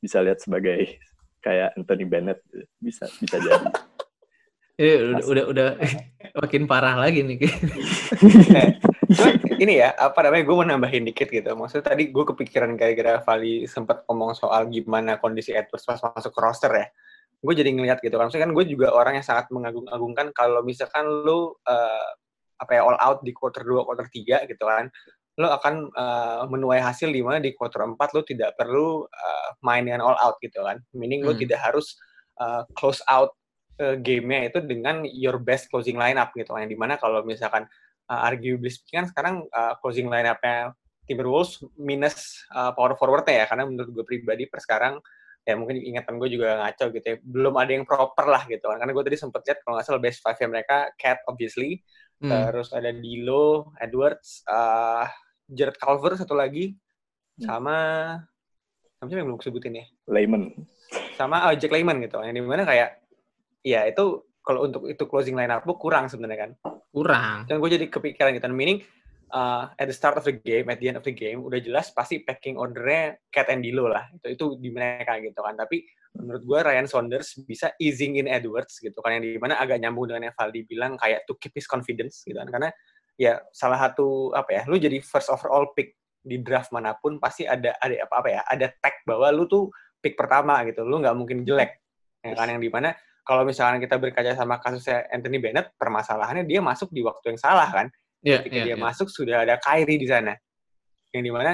bisa 0.00 0.18
lihat 0.24 0.42
sebagai 0.42 0.98
kayak 1.42 1.74
Anthony 1.74 2.06
Bennett 2.06 2.40
bisa 2.78 3.10
bisa 3.18 3.36
jadi 3.42 3.66
Eh, 4.80 4.98
udah, 5.04 5.22
udah 5.28 5.44
udah 5.52 5.68
makin 6.42 6.64
parah 6.64 6.96
lagi 6.96 7.20
nih. 7.20 7.44
Eh, 7.44 8.68
cuman 9.16 9.34
ini 9.60 9.84
ya, 9.84 9.92
apa 9.92 10.24
namanya, 10.24 10.48
gue 10.48 10.56
mau 10.56 10.64
nambahin 10.64 11.04
dikit 11.04 11.28
gitu. 11.28 11.52
Maksudnya 11.52 11.92
tadi 11.92 12.08
gue 12.08 12.24
kepikiran 12.24 12.72
gara-gara 12.80 13.20
Vali 13.20 13.68
sempat 13.68 14.08
ngomong 14.08 14.32
soal 14.32 14.72
gimana 14.72 15.20
kondisi 15.20 15.52
Edwards 15.52 15.84
pas 15.84 16.00
masuk 16.00 16.32
ke 16.32 16.40
roster 16.40 16.72
ya. 16.72 16.86
Gue 17.44 17.52
jadi 17.52 17.68
ngeliat 17.68 18.00
gitu 18.00 18.16
kan. 18.16 18.32
Maksudnya 18.32 18.48
kan 18.48 18.52
gue 18.56 18.64
juga 18.64 18.96
orang 18.96 19.20
yang 19.20 19.26
sangat 19.26 19.52
mengagung-agungkan 19.52 20.32
kalau 20.32 20.64
misalkan 20.64 21.04
lu 21.04 21.52
eh, 21.68 22.08
apa 22.56 22.70
ya 22.72 22.82
all 22.82 22.96
out 22.96 23.20
di 23.20 23.36
quarter 23.36 23.60
2, 23.62 23.84
quarter 23.84 24.08
3 24.08 24.48
gitu 24.48 24.64
kan. 24.64 24.88
Lo 25.40 25.48
akan 25.52 25.74
eh, 25.92 26.42
menuai 26.48 26.80
hasil 26.82 27.08
di 27.08 27.20
mana 27.24 27.40
di 27.40 27.56
quarter 27.56 27.84
4 27.84 27.96
lo 28.16 28.20
tidak 28.24 28.56
perlu 28.56 29.06
eh, 29.08 29.48
main 29.64 29.84
dengan 29.84 30.04
all 30.04 30.18
out 30.20 30.36
gitu 30.44 30.60
kan. 30.64 30.80
Meaning 30.96 31.24
lo 31.24 31.32
Hmm. 31.32 31.40
tidak 31.40 31.60
harus 31.62 31.96
eh, 32.40 32.62
close 32.76 33.00
out 33.08 33.32
eh, 33.80 33.96
game-nya 34.00 34.52
itu 34.52 34.58
dengan 34.64 35.04
your 35.08 35.40
best 35.40 35.72
closing 35.72 35.96
lineup 35.96 36.32
gitu 36.36 36.52
kan. 36.52 36.64
Yang 36.68 36.72
di 36.76 36.78
mana 36.80 36.94
kalau 37.00 37.24
misalkan 37.24 37.64
uh, 38.12 38.20
arguably 38.28 38.68
speaking 38.72 39.04
kan 39.04 39.06
sekarang 39.08 39.34
uh, 39.52 39.74
closing 39.80 40.08
line-up-nya 40.12 40.76
Timberwolves 41.08 41.64
minus 41.80 42.44
uh, 42.54 42.70
power 42.76 42.94
forward-nya 42.94 43.44
ya 43.44 43.46
karena 43.50 43.64
menurut 43.66 43.90
gue 43.90 44.04
pribadi 44.06 44.46
per 44.46 44.62
sekarang 44.62 45.00
ya 45.42 45.58
mungkin 45.58 45.82
ingatan 45.82 46.22
gue 46.22 46.30
juga 46.30 46.62
ngaco 46.62 46.84
gitu 46.94 47.06
ya 47.06 47.16
belum 47.18 47.54
ada 47.58 47.70
yang 47.74 47.82
proper 47.82 48.30
lah 48.30 48.46
gitu 48.46 48.62
kan 48.62 48.78
karena 48.78 48.92
gue 48.94 49.04
tadi 49.10 49.18
sempet 49.18 49.42
lihat 49.42 49.58
kalau 49.66 49.74
nggak 49.74 49.86
salah 49.90 49.98
best 50.02 50.22
five 50.22 50.38
nya 50.38 50.48
mereka 50.48 50.76
Cat 50.94 51.18
obviously 51.26 51.82
Hmm. 52.22 52.54
terus 52.54 52.70
ada 52.70 52.94
Dilo 52.94 53.74
Edwards 53.82 54.46
uh, 54.46 55.10
Jared 55.50 55.76
Culver 55.76 56.14
satu 56.14 56.38
lagi. 56.38 56.72
Hmm. 57.32 57.48
sama 57.48 57.76
sama 59.00 59.08
siapa 59.08 59.20
yang 59.24 59.28
belum 59.34 59.42
sebutin 59.42 59.80
ya? 59.82 59.84
Layman 60.06 60.52
sama 61.16 61.48
uh, 61.48 61.54
Jack 61.56 61.72
Layman 61.72 61.98
gitu. 62.04 62.20
Yang 62.22 62.34
di 62.38 62.42
mana 62.44 62.62
kayak 62.62 63.02
ya 63.62 63.86
itu 63.86 64.26
kalau 64.42 64.66
untuk 64.66 64.90
itu 64.90 65.04
closing 65.06 65.38
line 65.38 65.50
up 65.50 65.66
kurang 65.78 66.06
sebenarnya 66.06 66.48
kan. 66.48 66.50
Kurang. 66.92 67.48
dan 67.48 67.56
gue 67.56 67.70
jadi 67.72 67.86
kepikiran 67.88 68.36
gitu. 68.36 68.46
Meaning 68.52 68.84
uh, 69.32 69.72
at 69.74 69.88
the 69.88 69.96
start 69.96 70.20
of 70.20 70.28
the 70.28 70.36
game 70.36 70.68
at 70.68 70.76
the 70.76 70.92
end 70.92 71.00
of 71.00 71.04
the 71.06 71.14
game 71.14 71.40
udah 71.40 71.56
jelas 71.62 71.88
pasti 71.90 72.20
packing 72.20 72.60
ordernya 72.60 73.16
Cat 73.32 73.48
and 73.48 73.64
Dilo 73.64 73.88
lah. 73.88 74.06
Itu 74.12 74.28
itu 74.28 74.44
di 74.60 74.68
mereka 74.68 75.16
gitu 75.18 75.40
kan. 75.40 75.56
Tapi 75.56 75.82
menurut 76.18 76.44
gue 76.44 76.58
Ryan 76.60 76.86
Saunders 76.88 77.40
bisa 77.48 77.72
easing 77.80 78.20
in 78.20 78.28
Edwards 78.28 78.76
gitu 78.78 78.96
kan 79.00 79.16
yang 79.16 79.24
di 79.24 79.40
mana 79.40 79.56
agak 79.56 79.80
nyambung 79.80 80.12
dengan 80.12 80.28
yang 80.28 80.36
Valdi 80.36 80.60
bilang 80.68 81.00
kayak 81.00 81.24
to 81.24 81.36
keep 81.40 81.56
his 81.56 81.64
confidence 81.64 82.20
gitu 82.26 82.36
kan 82.36 82.48
karena 82.52 82.68
ya 83.16 83.40
salah 83.52 83.80
satu 83.80 84.32
apa 84.36 84.50
ya 84.52 84.62
lu 84.68 84.76
jadi 84.76 85.00
first 85.00 85.32
overall 85.32 85.72
pick 85.72 85.96
di 86.22 86.38
draft 86.44 86.70
mana 86.70 86.94
pun 87.00 87.16
pasti 87.16 87.48
ada 87.48 87.74
ada 87.80 88.06
apa 88.06 88.14
apa 88.20 88.28
ya 88.28 88.40
ada 88.46 88.66
tag 88.78 88.94
bahwa 89.08 89.28
lu 89.32 89.48
tuh 89.48 89.72
pick 89.98 90.14
pertama 90.14 90.60
gitu 90.68 90.84
lu 90.84 91.00
nggak 91.00 91.16
mungkin 91.16 91.42
jelek 91.42 91.80
ya 92.22 92.36
kan 92.36 92.52
yang 92.52 92.60
di 92.62 92.70
mana 92.70 92.94
kalau 93.22 93.46
misalkan 93.46 93.78
kita 93.78 94.02
berkaca 94.02 94.34
sama 94.34 94.58
kasusnya 94.58 95.06
Anthony 95.14 95.38
Bennett, 95.38 95.70
permasalahannya 95.78 96.42
dia 96.42 96.58
masuk 96.58 96.90
di 96.90 97.06
waktu 97.06 97.34
yang 97.34 97.40
salah 97.40 97.70
kan. 97.70 97.86
Iya, 98.22 98.42
Ketika 98.42 98.58
iya, 98.58 98.64
dia 98.66 98.76
iya. 98.78 98.82
masuk 98.82 99.06
sudah 99.10 99.46
ada 99.46 99.54
Kyrie 99.62 99.98
di 99.98 100.10
sana. 100.10 100.34
Yang 101.14 101.22
di 101.22 101.32
mana 101.32 101.52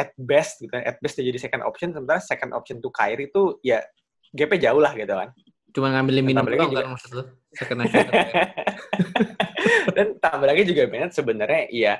at 0.00 0.16
best 0.16 0.64
gitu 0.64 0.72
kan, 0.72 0.80
at 0.88 0.96
best 1.04 1.20
dia 1.20 1.28
jadi 1.28 1.36
second 1.36 1.62
option, 1.68 1.92
sementara 1.92 2.24
second 2.24 2.56
option 2.56 2.80
to 2.80 2.88
Kyrie 2.88 3.28
itu 3.28 3.60
ya 3.60 3.84
gap-nya 4.32 4.72
jauh 4.72 4.80
lah 4.80 4.96
gitu 4.96 5.12
kan. 5.12 5.28
Cuma 5.76 5.92
ngambilin 5.92 6.24
minum 6.24 6.48
doang 6.48 6.72
kan 6.72 6.88
maksud 6.96 7.10
lu? 7.12 7.24
Second 7.52 7.84
shooter. 7.86 8.12
Dan 9.96 10.16
tambah 10.18 10.48
lagi 10.48 10.64
juga 10.64 10.88
Bennett 10.88 11.12
sebenarnya 11.12 11.68
ya 11.68 11.94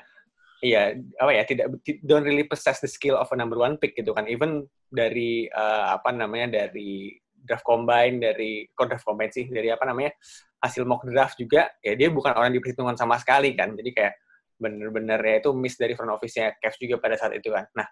Iya, 0.60 0.92
apa 1.16 1.32
ya 1.32 1.42
tidak 1.48 1.72
don't 2.04 2.20
really 2.28 2.44
possess 2.44 2.84
the 2.84 2.90
skill 2.90 3.16
of 3.16 3.32
a 3.32 3.36
number 3.36 3.56
one 3.56 3.80
pick 3.80 3.96
gitu 3.96 4.12
kan. 4.12 4.28
Even 4.28 4.68
dari 4.92 5.48
eh, 5.48 5.84
apa 5.88 6.12
namanya 6.12 6.52
dari 6.52 7.16
draft 7.32 7.64
combine, 7.64 8.20
dari 8.20 8.68
kok 8.68 8.92
draft 8.92 9.08
combine 9.08 9.32
sih, 9.32 9.48
dari 9.48 9.72
apa 9.72 9.88
namanya 9.88 10.12
hasil 10.60 10.84
mock 10.84 11.08
draft 11.08 11.40
juga, 11.40 11.72
ya 11.80 11.96
dia 11.96 12.12
bukan 12.12 12.36
orang 12.36 12.52
yang 12.52 12.60
diperhitungkan 12.60 13.00
sama 13.00 13.16
sekali 13.16 13.56
kan. 13.56 13.72
Jadi 13.72 13.90
kayak 13.96 14.14
bener-bener 14.60 15.18
ya 15.24 15.34
itu 15.40 15.50
miss 15.56 15.80
dari 15.80 15.96
front 15.96 16.12
office-nya 16.12 16.54
Cavs 16.60 16.76
juga 16.76 17.00
pada 17.00 17.16
saat 17.16 17.32
itu 17.32 17.48
kan. 17.48 17.64
Nah, 17.72 17.88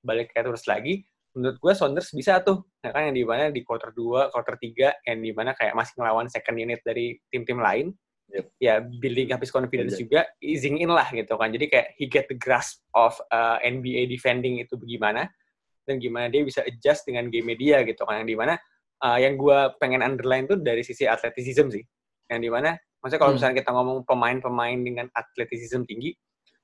balik 0.00 0.30
ke 0.30 0.40
terus 0.40 0.64
lagi, 0.70 1.02
menurut 1.34 1.58
gue 1.58 1.72
Saunders 1.74 2.14
bisa 2.14 2.38
tuh, 2.46 2.62
ya 2.78 2.94
kan 2.94 3.10
yang 3.10 3.16
di 3.18 3.26
mana 3.26 3.50
di 3.50 3.66
quarter 3.66 3.90
2, 3.90 4.30
quarter 4.30 4.54
3, 4.54 4.94
yang 5.10 5.18
di 5.18 5.32
mana 5.34 5.50
kayak 5.52 5.74
masih 5.74 5.98
ngelawan 5.98 6.30
second 6.30 6.56
unit 6.56 6.80
dari 6.86 7.18
tim-tim 7.28 7.58
lain, 7.58 7.90
Yep. 8.24 8.46
ya 8.56 8.80
building 8.80 9.36
up 9.36 9.40
his 9.44 9.52
confidence 9.52 9.94
Iya. 9.94 10.00
juga, 10.00 10.20
easing 10.40 10.80
in 10.80 10.88
lah 10.88 11.04
gitu 11.12 11.36
kan. 11.36 11.52
Jadi 11.52 11.68
kayak 11.68 11.92
he 12.00 12.08
get 12.08 12.24
the 12.32 12.38
grasp 12.38 12.80
of 12.96 13.12
uh, 13.28 13.60
NBA 13.60 14.08
defending 14.08 14.64
itu 14.64 14.80
bagaimana, 14.80 15.28
dan 15.84 16.00
gimana 16.00 16.32
dia 16.32 16.40
bisa 16.40 16.64
adjust 16.64 17.04
dengan 17.04 17.28
game 17.28 17.52
media 17.52 17.84
gitu 17.84 18.00
kan. 18.08 18.24
Yang 18.24 18.28
di 18.32 18.36
mana 18.40 18.54
uh, 19.04 19.18
yang 19.20 19.36
gue 19.36 19.58
pengen 19.76 20.00
underline 20.00 20.48
tuh 20.48 20.56
dari 20.56 20.80
sisi 20.80 21.04
athleticism 21.04 21.68
sih. 21.68 21.84
Yang 22.32 22.40
di 22.40 22.50
mana, 22.50 22.70
maksudnya 23.04 23.20
kalau 23.20 23.32
Hmm. 23.36 23.38
misalnya 23.38 23.56
kita 23.60 23.70
ngomong 23.76 23.98
pemain-pemain 24.08 24.78
dengan 24.80 25.06
athleticism 25.12 25.84
tinggi, 25.84 26.16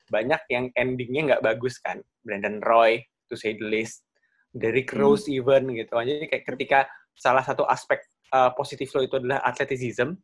banyak 0.09 0.41
yang 0.49 0.73
endingnya 0.73 1.37
nggak 1.37 1.45
bagus 1.45 1.77
kan. 1.79 2.01
Brandon 2.25 2.65
Roy, 2.65 3.05
to 3.29 3.37
say 3.37 3.53
the 3.53 3.69
least. 3.69 4.03
Derrick 4.51 4.89
Hmm. 4.91 5.05
Rose 5.05 5.29
even 5.29 5.69
gitu. 5.77 5.93
Jadi 5.93 6.27
kayak 6.27 6.45
ketika 6.49 6.79
salah 7.13 7.45
satu 7.45 7.69
aspek 7.69 8.01
uh, 8.33 8.51
positif 8.57 8.89
lo 8.97 9.05
itu 9.05 9.21
adalah 9.21 9.45
athleticism, 9.45 10.17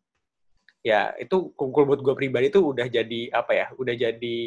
ya 0.80 1.12
itu 1.20 1.52
kumpul 1.54 1.84
buat 1.84 2.00
gue 2.02 2.14
pribadi 2.16 2.48
tuh 2.48 2.72
udah 2.74 2.88
jadi 2.88 3.30
apa 3.30 3.52
ya, 3.54 3.66
udah 3.76 3.94
jadi 3.94 4.38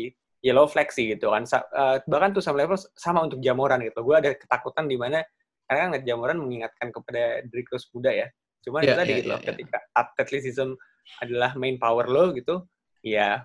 yellow 0.43 0.67
flag 0.67 0.89
sih 0.91 1.13
gitu 1.13 1.31
kan. 1.31 1.45
Sa- 1.45 1.67
uh, 1.71 2.01
bahkan 2.09 2.33
tuh 2.33 2.41
sama 2.43 2.65
level 2.65 2.75
sama 2.97 3.23
untuk 3.23 3.39
Jamoran 3.39 3.79
gitu. 3.85 4.01
Gue 4.03 4.17
ada 4.19 4.33
ketakutan 4.35 4.89
di 4.89 4.97
mana 4.97 5.21
karena 5.69 5.93
kan 5.93 6.01
Jamoran 6.01 6.37
mengingatkan 6.41 6.89
kepada 6.89 7.45
Derrick 7.45 7.69
Rose 7.69 7.87
muda 7.93 8.09
ya. 8.11 8.27
Cuman 8.59 8.83
Iya, 8.83 8.87
itu 8.91 8.95
tadi 8.99 9.11
iya, 9.11 9.17
gitu 9.23 9.29
loh, 9.31 9.39
iya, 9.39 9.43
iya. 9.45 9.49
ketika 9.55 9.77
athleticism 9.95 10.69
adalah 11.17 11.53
main 11.53 11.75
power 11.75 12.05
lo 12.05 12.29
gitu, 12.31 12.63
ya 13.01 13.43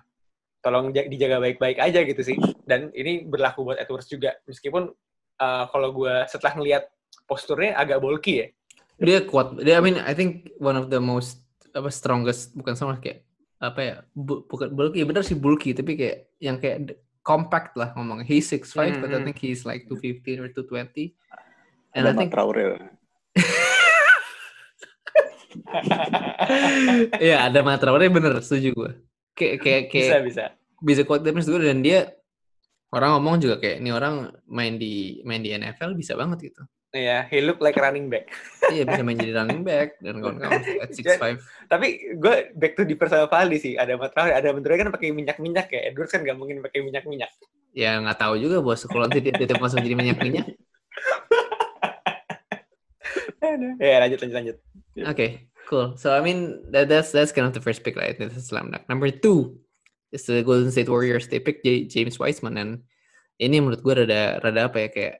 tolong 0.59 0.89
ja- 0.89 1.05
dijaga 1.05 1.37
baik-baik 1.39 1.77
aja 1.77 2.01
gitu 2.01 2.21
sih. 2.21 2.37
Dan 2.61 2.89
ini 2.91 3.21
berlaku 3.21 3.61
buat 3.63 3.77
Edwards 3.77 4.05
juga. 4.05 4.33
Meskipun 4.43 4.89
uh, 5.37 5.63
kalau 5.69 5.89
gue 5.91 6.25
setelah 6.25 6.57
ngelihat 6.57 6.83
posturnya 7.23 7.73
agak 7.75 7.97
bulky 7.97 8.33
ya. 8.39 8.47
dia 8.95 9.19
kuat. 9.21 9.59
Dia 9.59 9.77
I 9.77 9.83
mean 9.83 9.99
I 9.99 10.13
think 10.13 10.55
one 10.55 10.73
of 10.73 10.87
the 10.87 10.97
most 10.97 11.43
apa 11.69 11.91
strongest 11.91 12.55
bukan 12.55 12.73
sama 12.73 12.95
kayak 12.97 13.27
apa 13.59 13.79
ya 13.79 13.95
bu- 14.11 14.47
bukan 14.47 14.71
bulky 14.71 15.03
bener 15.03 15.21
sih 15.21 15.35
bulky 15.35 15.71
tapi 15.71 15.95
kayak 15.95 16.17
yang 16.39 16.55
kayak 16.55 16.95
compact 17.19 17.75
lah 17.75 17.91
ngomong 17.91 18.23
he's 18.23 18.47
6'5 18.47 18.71
but 18.99 19.11
I 19.11 19.19
Mhm. 19.19 19.25
think 19.27 19.37
he's 19.37 19.63
like 19.63 19.83
215 19.85 20.39
or 20.39 20.47
220 20.47 21.11
Ada 21.91 21.93
and 21.93 22.03
I 22.07 22.13
think 22.15 22.31
Traore. 22.31 22.95
Iya 27.17 27.47
ada 27.47 27.59
Matraore 27.61 28.07
bener 28.07 28.39
setuju 28.39 28.69
gue 28.73 28.91
kayak 29.35 29.55
kayak 29.59 29.81
kayak 29.91 30.07
bisa 30.07 30.17
bisa. 30.23 30.43
bisa 30.79 31.01
kuat 31.03 31.21
defense 31.21 31.45
juga 31.45 31.67
dan 31.67 31.83
dia 31.83 32.11
orang 32.89 33.19
ngomong 33.19 33.35
juga 33.37 33.59
kayak 33.59 33.83
ini 33.83 33.91
orang 33.91 34.31
main 34.47 34.75
di 34.75 35.19
main 35.23 35.39
di 35.39 35.51
NFL 35.51 35.93
bisa 35.93 36.15
banget 36.15 36.51
gitu 36.51 36.63
Iya, 36.95 37.27
he 37.27 37.43
look 37.43 37.59
like 37.59 37.75
running 37.75 38.07
back. 38.07 38.31
iya 38.71 38.87
bisa 38.87 39.03
main 39.03 39.19
jadi 39.19 39.35
running 39.35 39.67
back 39.67 39.99
dan 39.99 40.23
kawan-kawan 40.23 40.63
at 40.79 40.95
6'5 40.95 41.43
Tapi 41.67 41.87
gue 42.15 42.35
back 42.55 42.79
to 42.79 42.87
di 42.87 42.95
personal 42.95 43.27
Valdi 43.27 43.59
sih. 43.59 43.73
Ada 43.75 43.99
Matraore, 43.99 44.31
ada 44.31 44.55
Matraore 44.55 44.79
kan 44.79 44.89
pakai 44.95 45.11
minyak-minyak 45.11 45.67
ya. 45.67 45.91
Edwards 45.91 46.15
kan 46.15 46.23
gak 46.23 46.39
mungkin 46.39 46.63
pakai 46.63 46.87
minyak-minyak. 46.87 47.27
ya 47.75 47.99
nggak 47.99 48.15
tahu 48.15 48.39
juga 48.39 48.63
bos 48.63 48.79
kalau 48.87 49.03
nanti 49.03 49.19
dia 49.19 49.35
tetap 49.35 49.59
masuk 49.59 49.83
jadi 49.83 49.99
minyak-minyak 49.99 50.47
ya 53.79 53.97
lanjut 54.01 54.19
lanjut 54.21 54.35
lanjut. 54.35 54.57
Okay, 55.11 55.29
cool. 55.67 55.93
So 55.97 56.15
I 56.15 56.21
mean 56.21 56.63
that, 56.71 56.87
that's 56.87 57.11
that's 57.11 57.31
kind 57.31 57.45
of 57.47 57.53
the 57.53 57.61
first 57.63 57.83
pick, 57.83 57.95
right? 57.95 58.15
That's 58.17 58.39
slam 58.47 58.71
dunk. 58.71 58.87
Number 58.87 59.11
two 59.11 59.59
is 60.11 60.23
the 60.25 60.41
Golden 60.43 60.71
State 60.71 60.89
Warriors. 60.89 61.27
They 61.27 61.39
picked 61.39 61.65
J- 61.65 61.85
James 61.85 62.17
Wiseman 62.17 62.55
and 62.57 62.71
ini 63.41 63.59
menurut 63.59 63.83
gue 63.83 63.93
rada 64.07 64.39
rada 64.39 64.71
apa 64.71 64.87
ya 64.87 64.89
kayak 64.89 65.15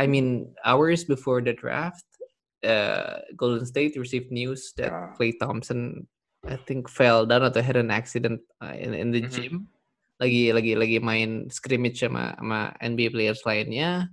I 0.00 0.08
mean 0.08 0.56
hours 0.64 1.04
before 1.04 1.44
the 1.44 1.52
draft, 1.52 2.08
uh, 2.64 3.20
Golden 3.36 3.68
State 3.68 3.92
received 4.00 4.32
news 4.32 4.72
that 4.80 4.88
Ah. 4.90 5.12
Klay 5.12 5.36
Thompson 5.36 6.08
I 6.42 6.56
think 6.58 6.88
fell 6.90 7.22
down 7.28 7.44
atau 7.46 7.62
had 7.62 7.76
an 7.78 7.92
accident 7.92 8.40
uh, 8.64 8.74
in, 8.74 8.96
in 8.96 9.12
the 9.14 9.22
Mhm. 9.22 9.30
gym. 9.30 9.54
Lagi 10.18 10.50
lagi 10.50 10.72
lagi 10.74 10.98
main 10.98 11.46
scrimmage 11.52 12.00
sama 12.00 12.34
sama 12.40 12.72
NBA 12.80 13.12
players 13.12 13.44
lainnya. 13.44 14.08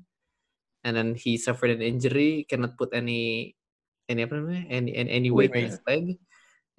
And 0.89 0.97
then 0.97 1.13
he 1.13 1.37
suffered 1.37 1.69
an 1.69 1.85
injury, 1.85 2.49
cannot 2.49 2.73
put 2.81 2.89
any 2.97 3.53
any? 4.09 4.25
Any 4.25 4.97
any, 4.97 5.09
any 5.09 5.29
weight 5.29 5.53
in 5.53 5.69
his 5.69 5.77
leg. 5.85 6.17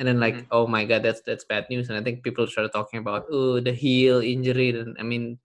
And 0.02 0.08
then 0.08 0.18
like, 0.18 0.50
oh 0.50 0.66
my 0.66 0.82
god, 0.82 1.06
that's 1.06 1.22
that's 1.22 1.46
bad 1.46 1.70
news. 1.70 1.86
And 1.86 1.94
I 1.94 2.02
think 2.02 2.26
people 2.26 2.50
started 2.50 2.74
talking 2.74 2.98
about 2.98 3.30
oh 3.30 3.62
the 3.62 3.70
heel 3.70 4.18
injury. 4.18 4.74
And 4.74 4.98
I 4.98 5.06
mean 5.06 5.38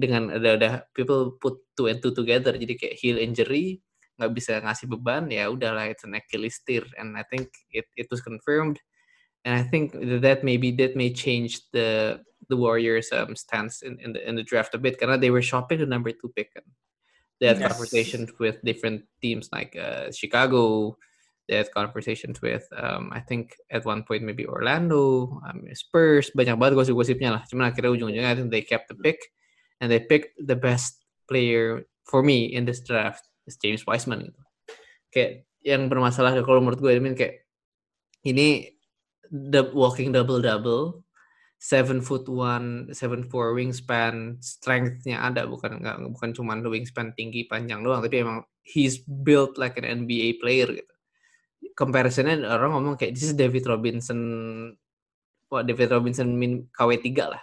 dengan 0.00 0.32
ada 0.32 0.56
ada 0.56 0.70
people 0.96 1.36
put 1.36 1.60
two 1.76 1.92
and 1.92 2.00
two 2.00 2.16
together. 2.16 2.56
Jadi 2.56 2.80
kayak 2.80 2.96
heel 2.96 3.20
injury 3.20 3.84
nggak 4.16 4.32
bisa 4.32 4.64
ngasih 4.64 4.88
beban 4.88 5.28
ya 5.28 5.52
udahlah 5.52 5.92
it's 5.92 6.08
an 6.08 6.16
Achilles 6.16 6.56
tear. 6.64 6.88
And 6.96 7.20
I 7.20 7.24
think 7.28 7.52
it 7.68 7.84
it 8.00 8.08
was 8.08 8.24
confirmed. 8.24 8.80
And 9.44 9.52
I 9.52 9.62
think 9.68 9.92
that 10.24 10.40
maybe 10.40 10.72
that 10.80 10.96
may 10.96 11.12
change 11.12 11.68
the 11.76 12.18
the 12.48 12.56
Warriors 12.56 13.12
um, 13.12 13.36
stance 13.36 13.82
in, 13.84 14.00
in 14.00 14.16
the 14.16 14.24
in 14.24 14.34
the 14.40 14.46
draft 14.46 14.72
a 14.72 14.80
bit 14.80 14.96
karena 14.96 15.20
they 15.20 15.28
were 15.28 15.44
shopping 15.44 15.84
the 15.84 15.86
number 15.86 16.16
two 16.16 16.32
pick. 16.32 16.54
kan. 16.56 16.64
They 17.40 17.52
had 17.52 17.60
Yes. 17.60 17.68
conversations 17.68 18.32
with 18.40 18.56
different 18.64 19.04
teams 19.20 19.52
like 19.52 19.76
uh, 19.76 20.08
Chicago. 20.08 20.96
They 21.46 21.60
had 21.62 21.70
conversations 21.70 22.42
with 22.42 22.66
um, 22.74 23.12
I 23.14 23.20
think 23.22 23.54
at 23.70 23.86
one 23.86 24.02
point 24.02 24.26
maybe 24.26 24.48
Orlando, 24.48 25.36
um, 25.46 25.62
Spurs, 25.76 26.32
banyak 26.34 26.58
banget 26.58 26.74
gosip-gosipnya 26.74 27.38
lah. 27.38 27.42
Cuman 27.46 27.70
akhirnya 27.70 27.94
ujung-ujungnya 27.94 28.32
I 28.32 28.36
think 28.40 28.50
they 28.50 28.66
kept 28.66 28.90
the 28.90 28.98
pick 28.98 29.20
and 29.78 29.86
they 29.92 30.02
picked 30.02 30.34
the 30.42 30.58
best 30.58 31.06
player 31.30 31.86
for 32.02 32.24
me 32.24 32.50
in 32.50 32.66
this 32.66 32.82
draft 32.82 33.22
is 33.46 33.54
James 33.62 33.86
Wiseman 33.86 34.26
gitu. 34.26 34.42
Kayak 35.14 35.30
yang 35.62 35.86
bermasalah 35.86 36.34
kalau 36.42 36.58
menurut 36.62 36.82
gue 36.82 36.90
I 36.90 37.02
mean 37.02 37.14
kayak 37.14 37.46
ini 38.26 38.74
the 39.30 39.70
walking 39.70 40.10
double 40.10 40.42
double 40.42 41.05
seven 41.56 42.04
foot 42.04 42.28
one 42.28 42.92
seven 42.92 43.24
four 43.26 43.56
wingspan 43.56 44.38
strength-nya 44.40 45.20
ada. 45.20 45.48
Bukan 45.48 45.80
nggak 45.82 45.96
bukan 46.12 46.30
cuma 46.36 46.56
wingspan 46.60 47.16
tinggi 47.16 47.48
panjang 47.48 47.80
doang 47.82 48.04
tapi 48.04 48.22
emang 48.22 48.44
he's 48.62 49.00
built 49.00 49.56
like 49.56 49.76
an 49.80 49.86
NBA 49.86 50.38
player 50.40 50.68
gitu. 50.70 50.94
Comparisonnya 51.76 52.44
orang 52.46 52.72
ngomong 52.76 52.94
kayak 52.96 53.16
this 53.16 53.28
is 53.28 53.36
David 53.36 53.64
Robinson 53.66 54.20
wah 55.50 55.62
David 55.62 55.92
Robinson 55.92 56.34
min 56.36 56.68
KW3 56.72 57.08
lah. 57.26 57.42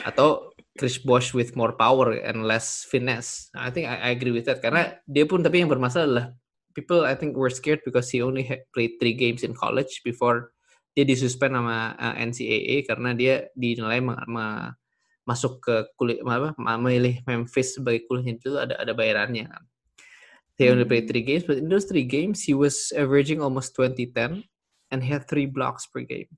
Atau 0.00 0.56
Chris 0.78 0.96
Bosh 1.02 1.34
with 1.34 1.58
more 1.58 1.74
power 1.76 2.14
and 2.14 2.46
less 2.46 2.86
finesse. 2.88 3.50
I 3.52 3.68
think 3.74 3.90
I, 3.90 4.08
I 4.08 4.10
agree 4.14 4.32
with 4.32 4.46
that. 4.46 4.62
Karena 4.62 4.96
dia 5.04 5.26
pun 5.26 5.42
tapi 5.42 5.60
yang 5.60 5.68
bermasalah 5.68 6.06
adalah 6.06 6.26
people 6.72 7.02
I 7.04 7.18
think 7.18 7.34
were 7.36 7.50
scared 7.50 7.82
because 7.84 8.08
he 8.08 8.22
only 8.22 8.46
played 8.72 8.96
three 9.02 9.14
games 9.14 9.42
in 9.42 9.52
college 9.52 10.00
before 10.06 10.54
dia 10.94 11.04
disuspend 11.06 11.54
sama 11.54 11.94
uh, 11.94 12.14
NCAA 12.18 12.86
karena 12.86 13.10
dia 13.14 13.34
dinilai 13.54 14.02
ma- 14.02 14.26
ma- 14.26 14.74
masuk 15.28 15.62
ke 15.62 15.86
kuliah 15.94 16.18
apa 16.26 16.50
memilih 16.58 17.22
Memphis 17.28 17.78
sebagai 17.78 18.02
kuliahnya 18.10 18.34
itu 18.42 18.50
ada 18.58 18.74
ada 18.80 18.92
bayarannya 18.96 19.46
kan. 19.46 19.62
He 20.60 20.68
only 20.68 20.84
played 20.84 21.08
three 21.08 21.24
games, 21.24 21.48
but 21.48 21.56
in 21.56 21.72
those 21.72 21.88
three 21.88 22.04
games 22.04 22.44
he 22.44 22.52
was 22.52 22.92
averaging 22.92 23.40
almost 23.40 23.72
20-10 23.72 24.44
and 24.92 25.00
he 25.00 25.08
had 25.08 25.24
three 25.24 25.48
blocks 25.48 25.88
per 25.88 26.04
game. 26.04 26.28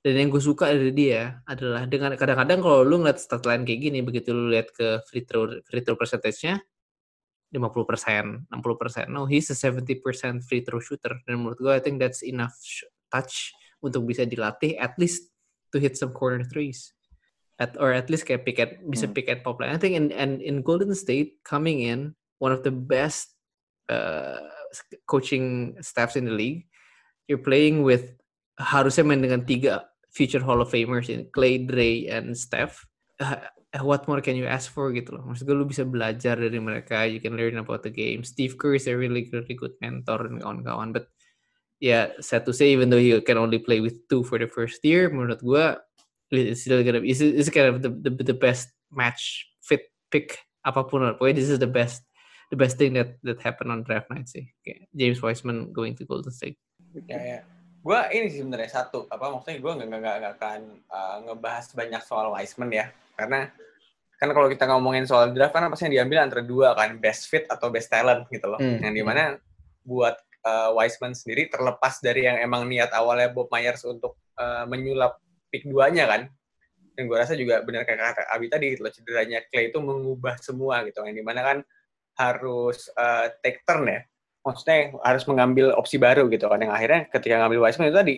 Dan 0.00 0.16
yang 0.16 0.28
gue 0.32 0.40
suka 0.40 0.72
dari 0.72 0.88
dia 0.94 1.44
adalah 1.44 1.84
dengan 1.84 2.16
kadang-kadang 2.16 2.64
kalau 2.64 2.80
lu 2.80 3.04
ngeliat 3.04 3.20
stat 3.20 3.44
line 3.44 3.68
kayak 3.68 3.80
gini, 3.84 4.00
begitu 4.00 4.32
lu 4.32 4.48
lihat 4.48 4.72
ke 4.72 5.04
free 5.04 5.26
throw 5.26 5.52
free 5.68 5.84
throw 5.84 6.00
percentage-nya 6.00 6.64
50%, 7.52 8.48
60%. 8.48 9.12
No, 9.12 9.28
he's 9.28 9.52
a 9.52 9.56
70% 9.58 10.00
free 10.48 10.64
throw 10.64 10.80
shooter. 10.80 11.20
Dan 11.28 11.44
menurut 11.44 11.60
gue 11.60 11.72
I 11.74 11.84
think 11.84 12.00
that's 12.00 12.24
enough 12.24 12.56
touch 13.12 13.52
untuk 13.84 14.06
bisa 14.08 14.26
dilatih 14.26 14.78
at 14.78 14.96
least 14.96 15.30
to 15.70 15.78
hit 15.78 15.94
some 15.94 16.14
corner 16.14 16.42
threes. 16.46 16.92
At, 17.58 17.74
or 17.74 17.90
at 17.90 18.06
least 18.06 18.22
kayak 18.22 18.46
pick 18.46 18.62
and, 18.62 18.78
bisa 18.86 19.10
Hmm. 19.10 19.14
pick 19.18 19.26
and 19.26 19.42
pop. 19.42 19.58
I 19.58 19.74
think 19.82 19.98
in 19.98 20.14
and 20.14 20.38
in 20.38 20.62
Golden 20.62 20.94
State 20.94 21.42
coming 21.42 21.82
in 21.82 22.14
one 22.38 22.54
of 22.54 22.62
the 22.62 22.70
best 22.70 23.34
uh, 23.90 24.38
coaching 25.10 25.74
staffs 25.82 26.14
in 26.14 26.30
the 26.30 26.36
league. 26.36 26.70
you're 27.28 27.44
playing 27.44 27.84
with 27.84 28.16
harusnya 28.58 29.04
main 29.04 29.20
dengan 29.22 29.44
tiga 29.44 29.86
future 30.10 30.42
Hall 30.42 30.64
of 30.64 30.72
Famers 30.72 31.12
in 31.12 31.28
Clay, 31.30 31.62
Dre, 31.62 32.08
and 32.08 32.34
Steph. 32.34 32.82
Uh, 33.20 33.36
what 33.84 34.08
more 34.08 34.24
can 34.24 34.34
you 34.34 34.48
ask 34.48 34.72
for 34.72 34.90
gitu 34.90 35.14
loh. 35.14 35.22
Maksud 35.28 35.44
gue 35.44 35.54
lu 35.54 35.68
bisa 35.68 35.84
belajar 35.84 36.40
dari 36.40 36.56
mereka, 36.58 37.04
you 37.04 37.20
can 37.20 37.36
learn 37.36 37.60
about 37.60 37.84
the 37.84 37.92
game. 37.92 38.24
Steve 38.24 38.56
Kerr 38.56 38.80
is 38.80 38.88
a 38.88 38.96
really, 38.96 39.28
really 39.30 39.54
good 39.54 39.76
mentor 39.84 40.26
dan 40.26 40.40
kawan-kawan. 40.40 40.90
But 40.90 41.12
yeah, 41.80 42.14
sad 42.20 42.44
to 42.46 42.52
say 42.52 42.70
even 42.70 42.90
though 42.90 43.00
you 43.00 43.22
can 43.22 43.38
only 43.38 43.58
play 43.58 43.80
with 43.80 44.06
two 44.08 44.22
for 44.22 44.38
the 44.38 44.46
first 44.46 44.82
year, 44.84 45.10
menurut 45.10 45.42
gue 45.42 45.64
it's 46.30 46.62
still 46.62 46.82
gonna 46.84 47.00
be, 47.00 47.10
it's, 47.10 47.50
kind 47.50 47.72
of 47.72 47.82
the, 47.82 47.90
the, 47.90 48.10
the 48.10 48.36
best 48.36 48.68
match 48.92 49.48
fit 49.62 49.88
pick 50.10 50.38
apa 50.66 50.84
pun 50.84 51.06
lah. 51.06 51.14
Pokoknya 51.16 51.40
this 51.40 51.50
is 51.50 51.58
the 51.58 51.70
best 51.70 52.04
the 52.50 52.58
best 52.58 52.76
thing 52.76 52.96
that 52.96 53.16
that 53.24 53.40
happened 53.40 53.72
on 53.72 53.86
draft 53.86 54.10
night 54.10 54.28
sih. 54.28 54.44
Kayak 54.64 54.88
James 54.92 55.20
Wiseman 55.22 55.72
going 55.72 55.96
to 55.96 56.04
Golden 56.04 56.34
State. 56.34 56.58
Ya, 57.08 57.18
ya. 57.18 57.40
Gue 57.78 58.00
ini 58.12 58.26
sih 58.28 58.42
sebenarnya 58.42 58.68
satu 58.68 59.06
apa 59.08 59.30
maksudnya 59.32 59.62
gue 59.62 59.72
nggak 59.72 59.88
nggak 59.88 60.16
nggak 60.20 60.34
akan 60.36 60.60
uh, 60.90 61.16
ngebahas 61.30 61.64
banyak 61.72 62.02
soal 62.04 62.34
Wiseman 62.34 62.68
ya 62.74 62.86
karena 63.14 63.50
kan 64.18 64.34
kalau 64.34 64.50
kita 64.50 64.66
ngomongin 64.66 65.06
soal 65.06 65.30
draft 65.30 65.54
kan 65.54 65.70
pasti 65.70 65.86
yang 65.86 66.02
diambil 66.02 66.26
antara 66.26 66.42
dua 66.42 66.74
kan 66.74 66.98
best 66.98 67.30
fit 67.30 67.46
atau 67.46 67.70
best 67.70 67.86
talent 67.86 68.26
gitu 68.34 68.50
loh 68.50 68.58
hmm. 68.58 68.82
yang 68.82 68.94
di 68.94 69.02
mana 69.06 69.38
buat 69.86 70.18
uh, 70.48 70.68
Wiseman 70.72 71.12
sendiri 71.12 71.52
terlepas 71.52 72.00
dari 72.00 72.24
yang 72.24 72.40
emang 72.40 72.64
niat 72.64 72.88
awalnya 72.96 73.28
Bob 73.28 73.52
Myers 73.52 73.84
untuk 73.84 74.16
uh, 74.40 74.64
menyulap 74.64 75.20
pick 75.52 75.68
duanya 75.68 76.08
kan. 76.08 76.22
Dan 76.96 77.06
gue 77.06 77.14
rasa 77.14 77.38
juga 77.38 77.62
benar 77.62 77.86
kayak 77.86 78.00
kata 78.00 78.22
Abi 78.34 78.50
tadi 78.50 78.74
gitu 78.74 78.82
loh 78.82 78.90
cederanya 78.90 79.38
Clay 79.52 79.70
itu 79.70 79.78
mengubah 79.78 80.34
semua 80.40 80.82
gitu. 80.88 81.04
Yang 81.04 81.22
di 81.22 81.24
mana 81.24 81.40
kan 81.44 81.58
harus 82.18 82.90
uh, 82.96 83.30
take 83.44 83.62
turn 83.62 83.86
ya. 83.86 84.02
Maksudnya 84.42 84.96
harus 85.04 85.22
mengambil 85.28 85.76
opsi 85.76 86.00
baru 86.00 86.26
gitu 86.32 86.50
kan. 86.50 86.58
Yang 86.58 86.72
akhirnya 86.74 87.00
ketika 87.12 87.34
ngambil 87.44 87.60
Wiseman 87.68 87.86
itu 87.92 87.98
tadi 88.00 88.16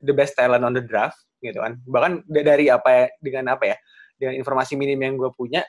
the 0.00 0.14
best 0.16 0.32
talent 0.38 0.64
on 0.64 0.72
the 0.72 0.80
draft 0.80 1.18
gitu 1.44 1.60
kan. 1.60 1.76
Bahkan 1.84 2.24
dari 2.30 2.72
apa 2.72 2.88
ya 2.88 3.04
dengan 3.20 3.58
apa 3.58 3.64
ya 3.68 3.76
dengan 4.16 4.38
informasi 4.38 4.78
minim 4.78 4.96
yang 5.02 5.18
gue 5.18 5.28
punya 5.34 5.66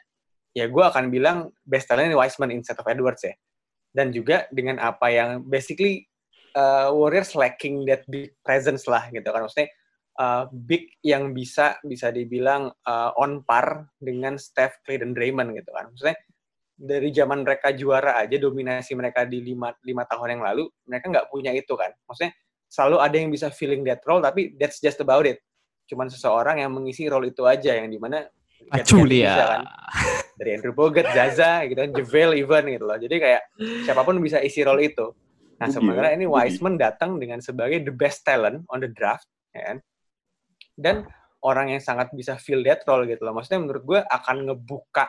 ya 0.54 0.70
gue 0.70 0.84
akan 0.86 1.10
bilang 1.10 1.50
best 1.66 1.90
talent 1.90 2.14
Wiseman 2.14 2.54
instead 2.54 2.78
of 2.78 2.86
Edwards 2.86 3.26
ya 3.26 3.34
dan 3.94 4.10
juga 4.10 4.50
dengan 4.50 4.82
apa 4.82 5.08
yang 5.14 5.46
basically 5.46 6.10
uh, 6.58 6.90
Warriors 6.90 7.38
lacking 7.38 7.86
that 7.86 8.04
big 8.10 8.34
presence 8.42 8.90
lah 8.90 9.08
gitu 9.14 9.26
kan 9.30 9.46
maksudnya 9.46 9.70
uh, 10.20 10.50
big 10.52 10.90
yang 11.02 11.34
bisa 11.34 11.78
bisa 11.86 12.14
dibilang 12.14 12.70
uh, 12.86 13.12
on 13.18 13.42
par 13.46 13.90
dengan 13.98 14.38
Steph, 14.38 14.82
Clay, 14.86 15.02
dan 15.02 15.16
Draymond 15.16 15.58
gitu 15.58 15.72
kan. 15.74 15.90
Maksudnya 15.94 16.18
dari 16.74 17.10
zaman 17.14 17.46
mereka 17.46 17.70
juara 17.72 18.18
aja 18.18 18.36
dominasi 18.38 18.98
mereka 18.98 19.24
di 19.30 19.40
lima, 19.40 19.72
lima 19.86 20.04
tahun 20.10 20.40
yang 20.40 20.44
lalu 20.44 20.64
mereka 20.90 21.06
nggak 21.10 21.28
punya 21.30 21.52
itu 21.54 21.74
kan. 21.78 21.94
Maksudnya 22.10 22.34
selalu 22.70 22.98
ada 23.02 23.16
yang 23.16 23.30
bisa 23.30 23.48
feeling 23.54 23.86
that 23.86 24.02
role 24.06 24.22
tapi 24.22 24.54
that's 24.58 24.82
just 24.82 25.00
about 25.02 25.26
it. 25.26 25.42
Cuman 25.90 26.10
seseorang 26.10 26.62
yang 26.62 26.74
mengisi 26.74 27.06
role 27.10 27.30
itu 27.30 27.46
aja 27.46 27.78
yang 27.78 27.90
di 27.90 28.02
mana 28.02 28.26
Julia 28.86 29.34
kan. 29.36 29.62
Dari 30.40 30.50
Andrew 30.58 30.74
Bogut, 30.74 31.06
Zaza 31.14 31.64
gitu 31.70 31.78
kan, 31.78 31.92
JaVale 31.94 32.34
even 32.42 32.64
gitu 32.72 32.86
loh. 32.90 32.98
Jadi 32.98 33.16
kayak 33.22 33.42
siapa 33.86 34.02
pun 34.02 34.18
bisa 34.20 34.42
isi 34.42 34.66
role 34.66 34.82
itu. 34.86 35.14
Nah, 35.62 35.70
sementara 35.70 36.12
ini 36.12 36.26
Wiseman 36.26 36.76
datang 36.76 37.22
dengan 37.22 37.40
sebagai 37.40 37.86
the 37.86 37.94
best 37.94 38.26
talent 38.26 38.66
on 38.68 38.82
the 38.84 38.90
draft, 38.90 39.30
ya 39.54 39.72
kan? 39.72 39.78
dan 40.78 41.06
orang 41.44 41.76
yang 41.76 41.82
sangat 41.84 42.10
bisa 42.16 42.40
feel 42.40 42.64
that 42.66 42.82
role 42.88 43.06
gitu 43.06 43.22
loh. 43.22 43.36
Maksudnya 43.36 43.60
menurut 43.62 43.84
gue 43.84 44.00
akan 44.02 44.36
ngebuka 44.50 45.06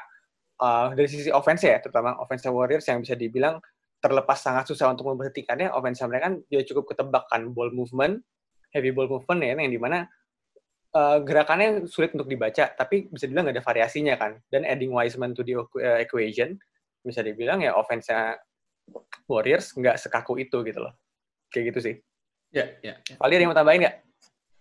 uh, 0.60 0.92
dari 0.92 1.08
sisi 1.08 1.30
offense 1.30 1.64
ya, 1.64 1.80
terutama 1.80 2.18
offense 2.20 2.44
Warriors 2.44 2.84
yang 2.90 3.00
bisa 3.00 3.16
dibilang 3.16 3.58
terlepas 4.02 4.36
sangat 4.36 4.68
susah 4.68 4.92
untuk 4.92 5.08
memperhatikannya, 5.14 5.72
offense 5.72 6.04
mereka 6.04 6.28
kan 6.28 6.34
juga 6.52 6.62
cukup 6.68 6.84
ketebak 6.92 7.24
kan 7.32 7.48
ball 7.56 7.72
movement, 7.72 8.20
heavy 8.76 8.92
ball 8.92 9.08
movement 9.08 9.40
ya, 9.40 9.56
yang 9.56 9.72
di 9.72 9.80
mana 9.80 10.04
uh, 10.94 11.18
gerakannya 11.20 11.90
sulit 11.90 12.14
untuk 12.14 12.30
dibaca, 12.30 12.70
tapi 12.72 13.10
bisa 13.10 13.26
dibilang 13.28 13.50
nggak 13.50 13.58
ada 13.60 13.66
variasinya 13.66 14.14
kan. 14.16 14.38
Dan 14.48 14.64
adding 14.64 14.94
Wiseman 14.94 15.34
to 15.34 15.42
the 15.42 15.58
uh, 15.58 15.98
equation, 16.00 16.56
bisa 17.04 17.20
dibilang 17.20 17.60
ya 17.60 17.74
offense 17.76 18.08
Warriors 19.28 19.74
nggak 19.76 20.00
sekaku 20.00 20.40
itu 20.40 20.62
gitu 20.64 20.80
loh. 20.80 20.94
Kayak 21.52 21.74
gitu 21.74 21.80
sih. 21.90 21.94
Ya, 22.54 22.70
yeah, 22.80 22.94
ya. 22.94 22.94
Yeah, 23.18 23.26
yeah. 23.26 23.40
yang 23.42 23.50
mau 23.50 23.58
tambahin 23.58 23.82
nggak? 23.84 23.96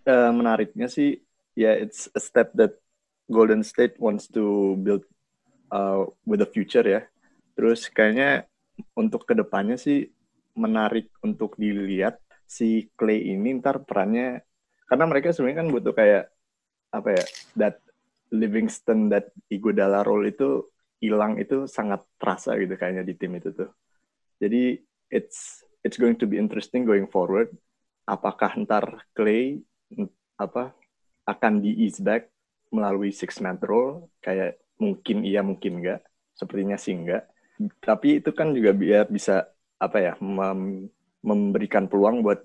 uh, 0.07 0.31
menariknya 0.31 0.87
sih 0.91 1.19
ya 1.55 1.71
yeah, 1.71 1.75
it's 1.79 2.09
a 2.15 2.21
step 2.21 2.51
that 2.57 2.75
Golden 3.31 3.63
State 3.63 3.95
wants 3.99 4.27
to 4.35 4.75
build 4.83 5.07
uh, 5.71 6.05
with 6.27 6.43
the 6.43 6.49
future 6.49 6.83
ya. 6.83 7.07
Terus 7.55 7.87
kayaknya 7.87 8.49
untuk 8.97 9.23
ke 9.23 9.33
depannya 9.37 9.79
sih 9.79 10.09
menarik 10.57 11.09
untuk 11.23 11.55
dilihat 11.55 12.19
si 12.45 12.91
Clay 12.99 13.31
ini 13.31 13.57
ntar 13.61 13.81
perannya 13.85 14.43
karena 14.89 15.05
mereka 15.07 15.31
sebenarnya 15.31 15.59
kan 15.63 15.69
butuh 15.71 15.93
kayak 15.95 16.23
apa 16.93 17.09
ya 17.15 17.23
that 17.57 17.75
Livingston 18.33 19.13
that 19.13 19.29
Iguodala 19.49 20.01
role 20.01 20.25
itu 20.25 20.65
hilang 20.97 21.37
itu 21.37 21.69
sangat 21.69 22.01
terasa 22.17 22.55
gitu 22.57 22.73
kayaknya 22.79 23.05
di 23.05 23.13
tim 23.13 23.35
itu 23.37 23.53
tuh. 23.53 23.69
Jadi 24.41 24.81
it's 25.13 25.61
it's 25.85 25.99
going 25.99 26.17
to 26.17 26.25
be 26.25 26.41
interesting 26.41 26.87
going 26.87 27.05
forward. 27.05 27.51
Apakah 28.09 28.57
ntar 28.65 29.05
Clay 29.13 29.61
apa 30.39 30.73
akan 31.29 31.63
di 31.63 31.85
ease 31.85 32.01
back 32.01 32.27
melalui 32.73 33.13
six 33.13 33.37
man 33.37 33.61
role 33.61 34.09
kayak 34.19 34.59
mungkin 34.81 35.23
iya 35.23 35.45
mungkin 35.45 35.79
enggak 35.79 36.01
sepertinya 36.33 36.75
sih 36.75 36.97
enggak 36.97 37.29
tapi 37.79 38.19
itu 38.19 38.33
kan 38.33 38.51
juga 38.51 38.73
biar 38.73 39.07
bisa 39.07 39.45
apa 39.77 39.97
ya 40.01 40.13
mem 40.19 40.89
memberikan 41.23 41.87
peluang 41.87 42.19
buat 42.19 42.43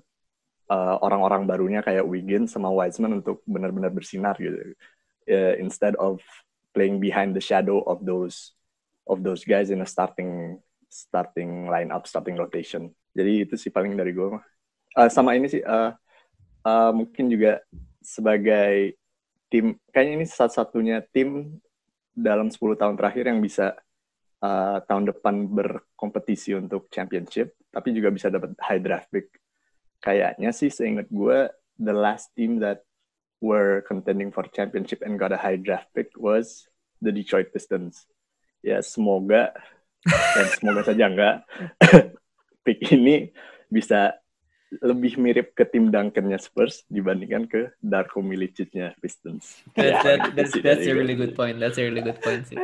uh, 0.68 0.96
orang-orang 1.02 1.48
barunya 1.48 1.81
kayak 1.81 2.04
Wiggins 2.04 2.52
sama 2.54 2.68
Wiseman 2.70 3.24
untuk 3.24 3.40
benar-benar 3.48 3.92
bersinar 3.92 4.37
gitu. 4.38 4.76
Uh, 5.28 5.54
instead 5.61 5.92
of 6.00 6.20
playing 6.72 7.00
behind 7.00 7.37
the 7.37 7.42
shadow 7.42 7.85
of 7.85 8.00
those 8.04 8.57
of 9.09 9.24
those 9.24 9.44
guys 9.44 9.72
in 9.72 9.81
a 9.81 9.88
starting 9.88 10.61
starting 10.88 11.68
lineup 11.68 12.09
starting 12.09 12.37
rotation. 12.37 12.92
Jadi 13.12 13.48
itu 13.48 13.54
sih 13.57 13.72
paling 13.72 13.96
dari 13.96 14.12
gue 14.12 14.37
uh, 14.96 15.11
sama 15.11 15.37
ini 15.37 15.48
sih 15.48 15.64
uh, 15.64 15.92
uh, 16.64 16.92
mungkin 16.92 17.28
juga 17.28 17.61
sebagai 18.04 18.96
tim 19.48 19.76
kayaknya 19.92 20.14
ini 20.22 20.26
satu-satunya 20.28 21.04
tim 21.12 21.61
dalam 22.12 22.52
10 22.52 22.57
tahun 22.76 22.94
terakhir 22.96 23.31
yang 23.33 23.40
bisa 23.40 23.76
uh, 24.44 24.78
tahun 24.85 25.12
depan 25.12 25.48
berkompetisi 25.48 26.57
untuk 26.57 26.88
championship 26.92 27.57
tapi 27.68 27.92
juga 27.92 28.09
bisa 28.09 28.33
dapat 28.33 28.57
high 28.64 28.81
draft 28.81 29.09
pick. 29.12 29.28
Kayaknya 29.98 30.50
sih 30.54 30.70
seingat 30.70 31.11
gue 31.11 31.50
the 31.78 31.94
last 31.94 32.34
team 32.34 32.62
that 32.62 32.82
were 33.38 33.87
contending 33.87 34.34
for 34.34 34.46
championship 34.50 35.02
and 35.02 35.18
got 35.18 35.34
a 35.34 35.38
high 35.38 35.58
draft 35.58 35.90
pick 35.94 36.11
was 36.18 36.66
the 37.02 37.14
Detroit 37.14 37.54
Pistons. 37.54 38.06
Ya 38.62 38.82
semoga 38.82 39.54
dan 40.06 40.46
semoga 40.58 40.82
saja 40.87 41.11
enggak 41.11 41.37
pick 42.66 42.78
ini 42.90 43.30
bisa 43.70 44.14
lebih 44.68 45.16
mirip 45.16 45.56
ke 45.56 45.64
tim 45.64 45.88
Duncan-nya 45.88 46.37
Spurs 46.37 46.84
dibandingkan 46.92 47.48
ke 47.48 47.72
Darko 47.80 48.20
Milicic-nya 48.20 48.92
Pistons. 49.00 49.64
That, 49.72 50.04
that, 50.04 50.18
that's 50.37 50.52
that's 50.61 50.84
a 50.84 50.92
really 50.92 51.16
good 51.16 51.32
point. 51.32 51.56
That's 51.56 51.80
a 51.80 51.84
really 51.88 52.04
good 52.04 52.20
point 52.20 52.44
sih. 52.44 52.61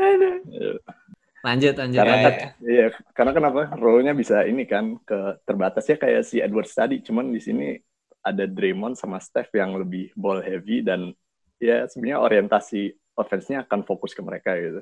Lanjut, 1.44 1.76
lanjut. 1.76 2.00
Karena 2.00 2.16
kan, 2.24 2.34
iya, 2.64 2.86
karena 3.12 3.32
kenapa? 3.36 3.60
Role-nya 3.76 4.16
bisa 4.16 4.48
ini 4.48 4.64
kan 4.64 4.96
ke 5.04 5.44
terbatas 5.44 5.84
ya 5.84 6.00
kayak 6.00 6.24
si 6.24 6.40
Edwards 6.40 6.72
tadi. 6.72 7.04
Cuman 7.04 7.28
di 7.28 7.40
sini 7.44 7.76
ada 8.24 8.48
Draymond 8.48 8.96
sama 8.96 9.20
Steph 9.20 9.52
yang 9.52 9.76
lebih 9.76 10.08
ball 10.16 10.40
heavy 10.40 10.80
dan 10.80 11.12
ya 11.60 11.84
sebenarnya 11.84 12.24
orientasi 12.24 12.96
offense-nya 13.20 13.68
akan 13.68 13.84
fokus 13.84 14.16
ke 14.16 14.24
mereka 14.24 14.56
gitu. 14.56 14.80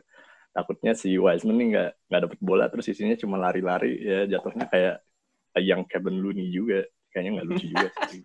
Takutnya 0.55 0.95
si 0.95 1.19
Wiseman 1.19 1.59
nih 1.59 1.67
nggak 1.75 1.91
nggak 2.07 2.21
dapet 2.31 2.39
bola 2.39 2.71
terus 2.71 2.87
isinya 2.87 3.19
cuma 3.19 3.43
lari-lari 3.43 3.99
ya 3.99 4.31
jatuhnya 4.31 4.71
kayak 4.71 5.03
yang 5.59 5.83
Kevin 5.91 6.23
Looney 6.23 6.55
juga 6.55 6.87
kayaknya 7.11 7.43
nggak 7.43 7.47
lucu 7.51 7.67
juga 7.67 7.89
sih. 8.07 8.23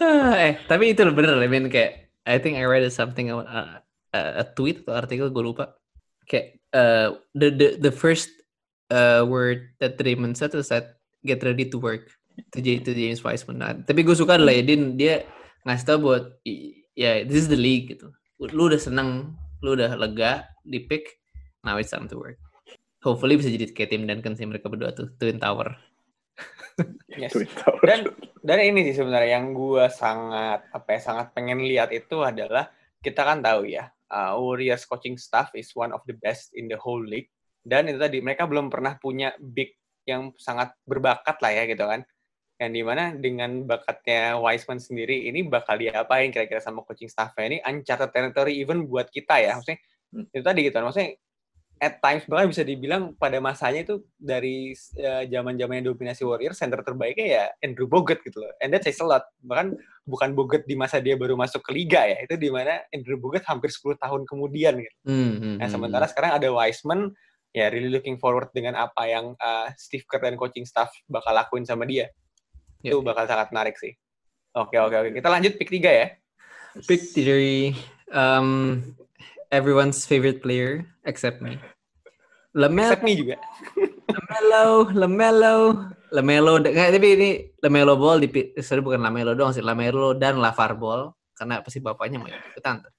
eh 0.44 0.58
tapi 0.66 0.96
itu 0.96 1.06
bener 1.14 1.38
I 1.38 1.46
mean 1.46 1.70
kayak 1.70 2.10
I 2.26 2.42
think 2.42 2.58
I 2.58 2.66
read 2.66 2.84
something 2.90 3.30
uh, 3.30 3.80
a 4.12 4.44
tweet 4.56 4.82
atau 4.82 4.98
artikel 4.98 5.30
gue 5.30 5.44
lupa 5.44 5.78
kayak 6.28 6.60
uh, 6.76 7.16
the 7.32 7.48
the 7.50 7.68
the 7.80 7.92
first 7.92 8.30
uh, 8.92 9.24
word 9.24 9.72
that 9.80 9.96
Raymond 9.98 10.36
said 10.36 10.52
was 10.52 10.68
that 10.68 11.00
get 11.24 11.42
ready 11.42 11.66
to 11.68 11.76
work 11.80 12.12
to, 12.54 12.60
to 12.60 12.90
James 12.94 13.24
Wiseman. 13.24 13.58
Nah, 13.58 13.74
tapi 13.82 14.06
gue 14.06 14.14
suka 14.14 14.38
adalah 14.38 14.54
ya 14.54 14.62
dia, 14.62 14.76
dia 14.94 15.14
ngasih 15.66 15.84
tau 15.84 15.98
buat 15.98 16.24
ya 16.44 16.54
yeah, 16.94 17.16
this 17.24 17.48
is 17.48 17.50
the 17.50 17.58
league 17.58 17.90
gitu. 17.90 18.12
Lu 18.38 18.70
udah 18.70 18.78
seneng, 18.78 19.34
lu 19.64 19.74
udah 19.74 19.98
lega 19.98 20.46
di 20.62 20.84
pick, 20.86 21.18
now 21.66 21.80
it's 21.80 21.90
time 21.90 22.06
to 22.06 22.16
work. 22.20 22.38
Hopefully 23.02 23.38
bisa 23.38 23.50
jadi 23.50 23.70
kayak 23.70 23.90
tim 23.94 24.06
dan 24.06 24.22
kan 24.22 24.34
sih 24.34 24.46
mereka 24.46 24.70
berdua 24.70 24.94
tuh 24.94 25.10
Twin 25.18 25.38
Tower. 25.38 25.74
yes. 27.20 27.34
Dan 27.82 28.14
dan 28.42 28.58
ini 28.62 28.86
sih 28.90 29.02
sebenarnya 29.02 29.38
yang 29.38 29.50
gue 29.54 29.90
sangat 29.90 30.70
apa 30.70 30.88
ya 30.94 31.00
sangat 31.02 31.34
pengen 31.34 31.58
lihat 31.62 31.90
itu 31.90 32.22
adalah 32.22 32.70
kita 33.02 33.26
kan 33.26 33.42
tahu 33.42 33.66
ya 33.66 33.90
uh, 34.12 34.36
Warriors 34.36 34.84
coaching 34.84 35.16
staff 35.16 35.52
is 35.54 35.72
one 35.76 35.92
of 35.92 36.02
the 36.08 36.16
best 36.16 36.52
in 36.56 36.68
the 36.68 36.78
whole 36.80 37.00
league. 37.00 37.28
Dan 37.62 37.88
itu 37.90 38.00
tadi 38.00 38.18
mereka 38.24 38.48
belum 38.48 38.72
pernah 38.72 38.96
punya 38.96 39.32
big 39.38 39.76
yang 40.08 40.32
sangat 40.40 40.72
berbakat 40.88 41.36
lah 41.44 41.52
ya 41.52 41.64
gitu 41.68 41.84
kan. 41.84 42.00
Yang 42.58 42.70
di 42.74 42.82
mana 42.82 43.04
dengan 43.14 43.50
bakatnya 43.68 44.34
Wiseman 44.40 44.82
sendiri 44.82 45.30
ini 45.30 45.46
bakal 45.46 45.78
diapain 45.78 46.32
kira-kira 46.34 46.58
sama 46.58 46.82
coaching 46.82 47.06
staffnya? 47.06 47.44
Ini 47.54 47.58
uncharted 47.62 48.10
territory 48.10 48.58
even 48.58 48.88
buat 48.88 49.12
kita 49.12 49.38
ya. 49.38 49.54
Maksudnya 49.60 49.78
Hmm. 50.08 50.24
itu 50.32 50.40
tadi 50.40 50.60
gitu 50.64 50.76
maksudnya 50.80 51.10
at 51.78 52.02
times 52.02 52.26
bahkan 52.26 52.50
bisa 52.50 52.62
dibilang 52.66 53.14
pada 53.14 53.38
masanya 53.42 53.86
itu 53.86 54.02
dari 54.18 54.74
zaman 55.30 55.58
zamannya 55.58 55.88
dominasi 55.88 56.22
Warriors 56.26 56.58
center 56.58 56.82
terbaiknya 56.82 57.26
ya 57.26 57.44
Andrew 57.62 57.86
Bogut 57.86 58.20
gitu 58.22 58.42
loh 58.42 58.52
and 58.58 58.74
that 58.74 58.82
says 58.82 58.98
a 59.00 59.06
lot 59.06 59.24
bahkan 59.42 59.78
bukan 60.04 60.34
Bogut 60.34 60.66
di 60.66 60.74
masa 60.74 60.98
dia 60.98 61.14
baru 61.14 61.38
masuk 61.38 61.62
ke 61.64 61.70
liga 61.72 62.04
ya 62.04 62.18
itu 62.22 62.34
di 62.34 62.50
mana 62.50 62.82
Andrew 62.90 63.16
Bogut 63.16 63.46
hampir 63.46 63.70
10 63.70 63.98
tahun 63.98 64.22
kemudian 64.26 64.76
gitu 64.78 64.96
Hmm, 65.08 65.34
hmm, 65.40 65.56
nah 65.62 65.66
hmm, 65.66 65.72
sementara 65.72 66.04
sekarang 66.10 66.36
ada 66.36 66.48
Wiseman 66.52 67.14
ya 67.56 67.72
really 67.72 67.88
looking 67.88 68.20
forward 68.20 68.52
dengan 68.52 68.76
apa 68.76 69.08
yang 69.08 69.32
uh, 69.40 69.72
Steve 69.78 70.04
Kerr 70.04 70.20
dan 70.20 70.36
coaching 70.36 70.68
staff 70.68 70.92
bakal 71.08 71.32
lakuin 71.32 71.64
sama 71.64 71.88
dia 71.88 72.12
Ya, 72.82 72.94
itu 72.94 73.02
bakal 73.02 73.26
sangat 73.26 73.50
menarik 73.50 73.74
sih. 73.74 73.94
Oke 74.54 74.78
oke 74.78 74.94
oke. 74.94 75.10
Kita 75.18 75.28
lanjut 75.28 75.58
pick 75.58 75.70
3 75.70 75.82
ya. 75.82 76.06
Pick 76.86 77.02
theory. 77.10 77.74
Um, 78.14 78.80
everyone's 79.50 80.04
favorite 80.04 80.44
player 80.44 80.84
except 81.04 81.40
me. 81.40 81.56
Lamelo, 82.56 82.96
Except 82.96 83.04
me 83.04 83.12
juga. 83.14 83.36
Lamelo, 84.16 84.64
Lamelo, 84.96 85.56
Lamelo. 86.10 86.52
Nggak, 86.58 86.90
tapi 86.96 87.08
ini 87.14 87.30
Lamelo 87.60 87.94
Ball 88.00 88.24
di 88.24 88.28
sorry 88.64 88.80
bukan 88.80 89.04
Lamelo 89.04 89.36
doang 89.36 89.52
sih, 89.52 89.60
Lamelo 89.60 90.16
dan 90.16 90.40
Lavar 90.40 90.74
Ball 90.74 91.12
karena 91.36 91.62
pasti 91.62 91.78
bapaknya 91.78 92.18
mau 92.18 92.26
ikutan 92.26 92.82
tuh. 92.82 92.92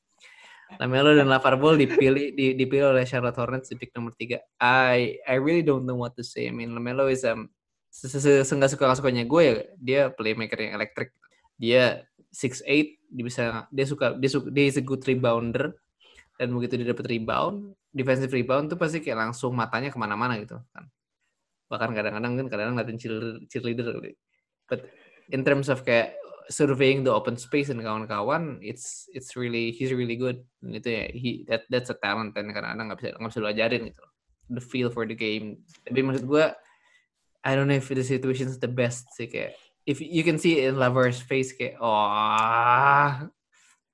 Lamelo 0.78 1.18
dan 1.18 1.26
Lavar 1.26 1.58
Ball 1.58 1.82
dipilih 1.82 2.38
di, 2.38 2.54
dipilih 2.54 2.94
oleh 2.94 3.04
Charlotte 3.10 3.42
Hornets 3.42 3.74
di 3.74 3.76
pick 3.76 3.90
nomor 3.98 4.14
3. 4.14 4.38
I 4.62 5.18
I 5.26 5.36
really 5.42 5.66
don't 5.66 5.90
know 5.90 5.98
what 5.98 6.14
to 6.14 6.22
say. 6.22 6.46
I 6.46 6.54
mean 6.54 6.78
Lamelo 6.78 7.10
is 7.10 7.26
um 7.26 7.50
seenggak 7.90 8.70
suka 8.70 8.94
sukanya 8.94 9.26
gue 9.26 9.42
ya 9.42 9.54
dia 9.82 10.02
playmaker 10.14 10.62
yang 10.62 10.78
elektrik. 10.78 11.10
Dia 11.58 12.06
6'8 12.30 12.70
dia 13.10 13.24
bisa 13.26 13.44
dia 13.74 13.86
suka 13.90 14.14
dia 14.14 14.30
suka 14.30 14.48
dia 14.54 14.66
is 14.70 14.78
a 14.78 14.86
good 14.86 15.02
rebounder 15.10 15.74
dan 16.40 16.56
begitu 16.56 16.80
dia 16.80 16.96
dapat 16.96 17.06
rebound 17.12 17.76
defensive 17.94 18.32
rebound 18.34 18.70
tuh 18.70 18.78
pasti 18.78 19.02
kayak 19.02 19.30
langsung 19.30 19.54
matanya 19.58 19.90
ke 19.90 19.98
mana-mana 19.98 20.38
gitu 20.38 20.62
kan. 20.74 20.86
Bahkan 21.70 21.90
kadang-kadang 21.94 22.34
kan 22.38 22.46
kadang-kadang 22.50 22.76
ngeliatin 22.78 23.00
cheerleader, 23.50 23.98
but 24.70 24.90
in 25.30 25.42
terms 25.46 25.70
of 25.70 25.82
kayak 25.86 26.18
surveying 26.50 27.06
the 27.06 27.14
open 27.14 27.38
space 27.38 27.70
dan 27.70 27.78
kawan-kawan 27.78 28.58
it's 28.66 29.06
it's 29.14 29.38
really 29.38 29.70
he's 29.74 29.94
really 29.94 30.18
good. 30.18 30.42
Dan 30.62 30.78
itu 30.78 30.90
ya 30.90 31.06
he 31.14 31.30
that 31.50 31.66
that's 31.70 31.94
a 31.94 31.98
talent 31.98 32.34
dan 32.34 32.50
kadang-kadang 32.50 32.90
nggak 32.90 33.00
bisa 33.02 33.10
nggak 33.18 33.32
bisa 33.34 33.42
lo 33.42 33.50
ajarin 33.50 33.82
gitu. 33.94 34.04
The 34.50 34.64
feel 34.66 34.90
for 34.90 35.06
the 35.06 35.18
game. 35.18 35.62
Tapi 35.86 36.02
maksud 36.02 36.26
gue 36.26 36.46
I 37.46 37.52
don't 37.54 37.70
know 37.70 37.78
if 37.78 37.90
the 37.90 38.06
situation 38.06 38.50
is 38.50 38.58
the 38.58 38.70
best 38.70 39.14
sih 39.14 39.30
kayak 39.30 39.54
if 39.86 40.02
you 40.02 40.26
can 40.26 40.42
see 40.42 40.66
in 40.66 40.78
Lavar's 40.78 41.22
face 41.22 41.54
kayak 41.54 41.78
oh 41.82 43.30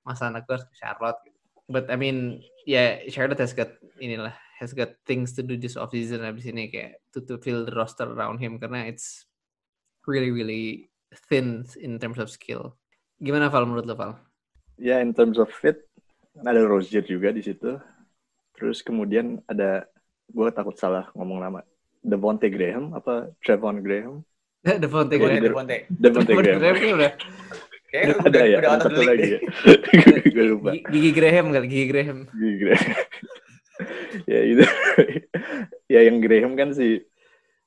masa 0.04 0.32
anak 0.32 0.48
gue 0.48 0.56
harus 0.56 0.64
ke 0.68 0.76
Charlotte 0.80 1.20
gitu. 1.28 1.35
But 1.70 1.90
I 1.90 1.96
mean 1.98 2.42
ya 2.66 3.02
yeah, 3.02 3.10
Charlotte 3.10 3.42
has 3.42 3.52
got 3.52 3.74
inilah 3.98 4.34
has 4.58 4.72
got 4.72 4.96
things 5.04 5.36
to 5.36 5.42
do 5.44 5.58
this 5.58 5.76
off 5.76 5.92
season 5.92 6.24
abis 6.24 6.48
ini 6.48 6.72
kayak 6.72 7.02
to, 7.12 7.20
to 7.26 7.36
fill 7.38 7.68
the 7.68 7.74
roster 7.76 8.08
around 8.08 8.40
him 8.40 8.56
karena 8.56 8.88
it's 8.88 9.28
really 10.08 10.32
really 10.32 10.88
thin 11.28 11.66
in 11.80 11.98
terms 11.98 12.18
of 12.18 12.32
skill. 12.32 12.74
Gimana 13.20 13.50
Val 13.52 13.66
menurut 13.66 13.86
lo 13.86 13.96
Val? 13.96 14.12
Ya 14.76 14.96
yeah, 14.96 14.98
in 15.00 15.12
terms 15.12 15.36
of 15.36 15.48
fit 15.48 15.84
ada 16.44 16.60
Rozier 16.64 17.04
juga 17.04 17.32
di 17.32 17.40
situ. 17.40 17.80
Terus 18.56 18.80
kemudian 18.80 19.40
ada 19.48 19.88
gue 20.32 20.48
takut 20.52 20.76
salah 20.76 21.08
ngomong 21.16 21.40
nama. 21.40 21.60
Devonte 22.06 22.48
Graham 22.52 22.94
apa 22.94 23.32
Trevon 23.42 23.82
Graham? 23.82 24.22
Devonte 24.82 25.16
Graham. 25.16 25.42
Devonte, 25.42 25.76
Devonte 25.90 26.32
Graham. 26.32 26.60
Graham 26.60 26.96
udah 26.96 27.12
Kayaknya 27.96 28.16
ada 28.20 28.28
udah, 28.28 28.44
ya, 28.44 28.58
udah 28.60 28.70
out 28.70 28.84
of 28.84 28.92
the 28.92 29.00
league 29.00 29.10
lagi 29.16 29.30
ya. 29.32 29.40
gue 30.36 30.44
lupa. 30.52 30.70
Gigi 30.92 31.10
Graham 31.16 31.46
kali, 31.48 31.66
Gigi 31.72 31.86
Graham. 31.88 32.18
Gigi 32.28 32.56
Graham. 32.60 32.92
ya 34.32 34.40
itu. 34.44 34.64
ya 35.96 36.00
yang 36.04 36.16
Graham 36.20 36.52
kan 36.60 36.76
sih 36.76 37.00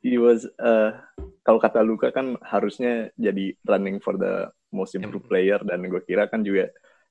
he 0.05 0.21
was 0.21 0.45
uh, 0.61 0.93
kalau 1.41 1.57
kata 1.57 1.81
Luka 1.81 2.13
kan 2.13 2.37
harusnya 2.45 3.09
jadi 3.17 3.57
running 3.65 3.97
for 3.97 4.15
the 4.15 4.47
most 4.69 4.93
improved 4.93 5.25
player 5.25 5.57
dan 5.65 5.81
gue 5.89 6.01
kira 6.05 6.29
kan 6.29 6.45
juga 6.45 6.69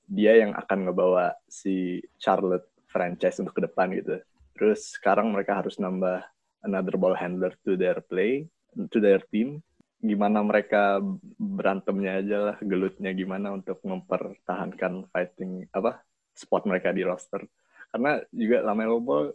dia 0.09 0.41
yang 0.41 0.55
akan 0.57 0.89
ngebawa 0.89 1.37
si 1.51 2.01
Charlotte 2.17 2.71
franchise 2.89 3.43
untuk 3.43 3.59
ke 3.59 3.63
depan 3.67 3.93
gitu. 3.93 4.23
Terus 4.57 4.97
sekarang 4.97 5.35
mereka 5.35 5.61
harus 5.61 5.77
nambah 5.77 6.25
another 6.65 6.97
ball 6.97 7.13
handler 7.13 7.53
to 7.63 7.77
their 7.77 8.01
play, 8.09 8.49
to 8.89 8.99
their 8.99 9.21
team. 9.29 9.61
Gimana 9.99 10.47
mereka 10.47 11.03
berantemnya 11.37 12.23
aja 12.23 12.37
lah, 12.39 12.57
gelutnya 12.63 13.11
gimana 13.11 13.51
untuk 13.51 13.83
mempertahankan 13.83 15.11
fighting 15.11 15.67
apa 15.75 15.99
spot 16.39 16.71
mereka 16.71 16.95
di 16.95 17.03
roster. 17.03 17.43
Karena 17.91 18.23
juga 18.31 18.63
Lamelo 18.63 19.03
Ball 19.03 19.35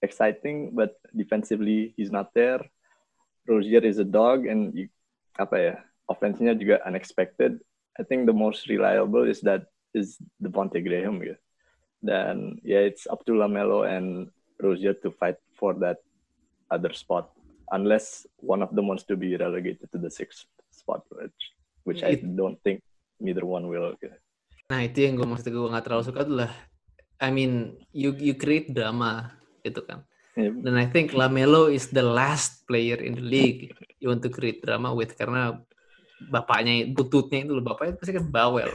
exciting, 0.00 0.72
but 0.72 0.96
defensively 1.12 1.92
he's 2.00 2.08
not 2.08 2.32
there. 2.32 2.64
Rozier 3.44 3.84
is 3.84 4.00
a 4.00 4.08
dog 4.08 4.48
and 4.48 4.72
you, 4.72 4.88
apa 5.36 5.56
ya 5.56 5.74
offense-nya 6.08 6.56
juga 6.56 6.80
unexpected. 6.88 7.60
I 8.00 8.02
think 8.06 8.24
the 8.24 8.36
most 8.36 8.64
reliable 8.72 9.28
is 9.28 9.44
that 9.44 9.68
is 9.92 10.16
Devonte 10.40 10.80
Graham 10.80 11.20
gitu. 11.20 11.36
Dan 12.00 12.56
ya 12.64 12.80
yeah, 12.80 12.82
it's 12.88 13.04
up 13.04 13.28
to 13.28 13.36
Lamelo 13.36 13.84
and 13.84 14.32
Rozier 14.56 14.96
to 15.04 15.12
fight 15.12 15.36
for 15.52 15.76
that 15.84 16.00
other 16.72 16.96
spot 16.96 17.28
unless 17.72 18.26
one 18.40 18.64
of 18.64 18.72
them 18.72 18.88
wants 18.88 19.04
to 19.04 19.16
be 19.16 19.36
relegated 19.36 19.88
to 19.92 19.98
the 19.98 20.10
sixth 20.10 20.48
spot 20.70 21.04
which, 21.12 21.42
which 21.84 22.02
I 22.02 22.16
don't 22.20 22.58
think 22.62 22.82
neither 23.20 23.44
one 23.44 23.68
will. 23.68 23.94
Nah 24.68 24.80
itu 24.84 25.08
yang 25.08 25.16
gue 25.16 25.26
maksud 25.26 25.48
gue 25.48 25.72
nggak 25.72 25.84
terlalu 25.84 26.04
suka 26.04 26.22
adalah 26.24 26.52
I 27.18 27.32
mean 27.34 27.74
you 27.90 28.14
you 28.14 28.38
create 28.38 28.70
drama 28.70 29.34
gitu 29.64 29.82
kan. 29.84 30.04
Yeah. 30.38 30.54
Dan 30.54 30.78
I 30.78 30.86
think 30.86 31.16
Lamelo 31.18 31.66
is 31.66 31.90
the 31.90 32.04
last 32.04 32.62
player 32.70 32.94
in 33.02 33.18
the 33.18 33.26
league 33.26 33.74
you 33.98 34.06
want 34.06 34.22
to 34.22 34.30
create 34.30 34.62
drama 34.62 34.94
with 34.94 35.18
karena 35.18 35.58
bapaknya 36.30 36.86
bututnya 36.94 37.42
itu 37.42 37.52
loh 37.58 37.64
bapaknya 37.64 37.98
pasti 37.98 38.14
kan 38.14 38.26
bawel. 38.30 38.70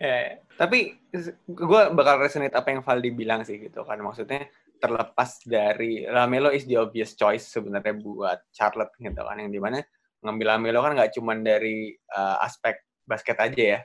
Ya, 0.00 0.40
tapi 0.56 0.98
gue 1.46 1.82
bakal 1.94 2.18
resonate 2.18 2.56
apa 2.56 2.74
yang 2.74 2.82
Valdi 2.82 3.10
bilang 3.14 3.46
sih 3.46 3.60
gitu 3.60 3.86
kan 3.86 4.00
maksudnya 4.02 4.50
terlepas 4.78 5.40
dari 5.44 6.04
Lamelo 6.04 6.52
is 6.52 6.68
the 6.68 6.76
obvious 6.76 7.16
choice 7.16 7.48
sebenarnya 7.48 7.96
buat 7.98 8.38
Charlotte 8.52 8.92
gitu 9.00 9.20
kan 9.20 9.36
yang 9.40 9.50
di 9.50 9.60
mana 9.62 9.80
ngambil 10.24 10.46
Lamelo 10.56 10.80
kan 10.84 10.92
nggak 10.96 11.12
cuma 11.16 11.36
dari 11.36 11.92
uh, 12.12 12.40
aspek 12.44 12.80
basket 13.04 13.36
aja 13.40 13.62
ya 13.78 13.80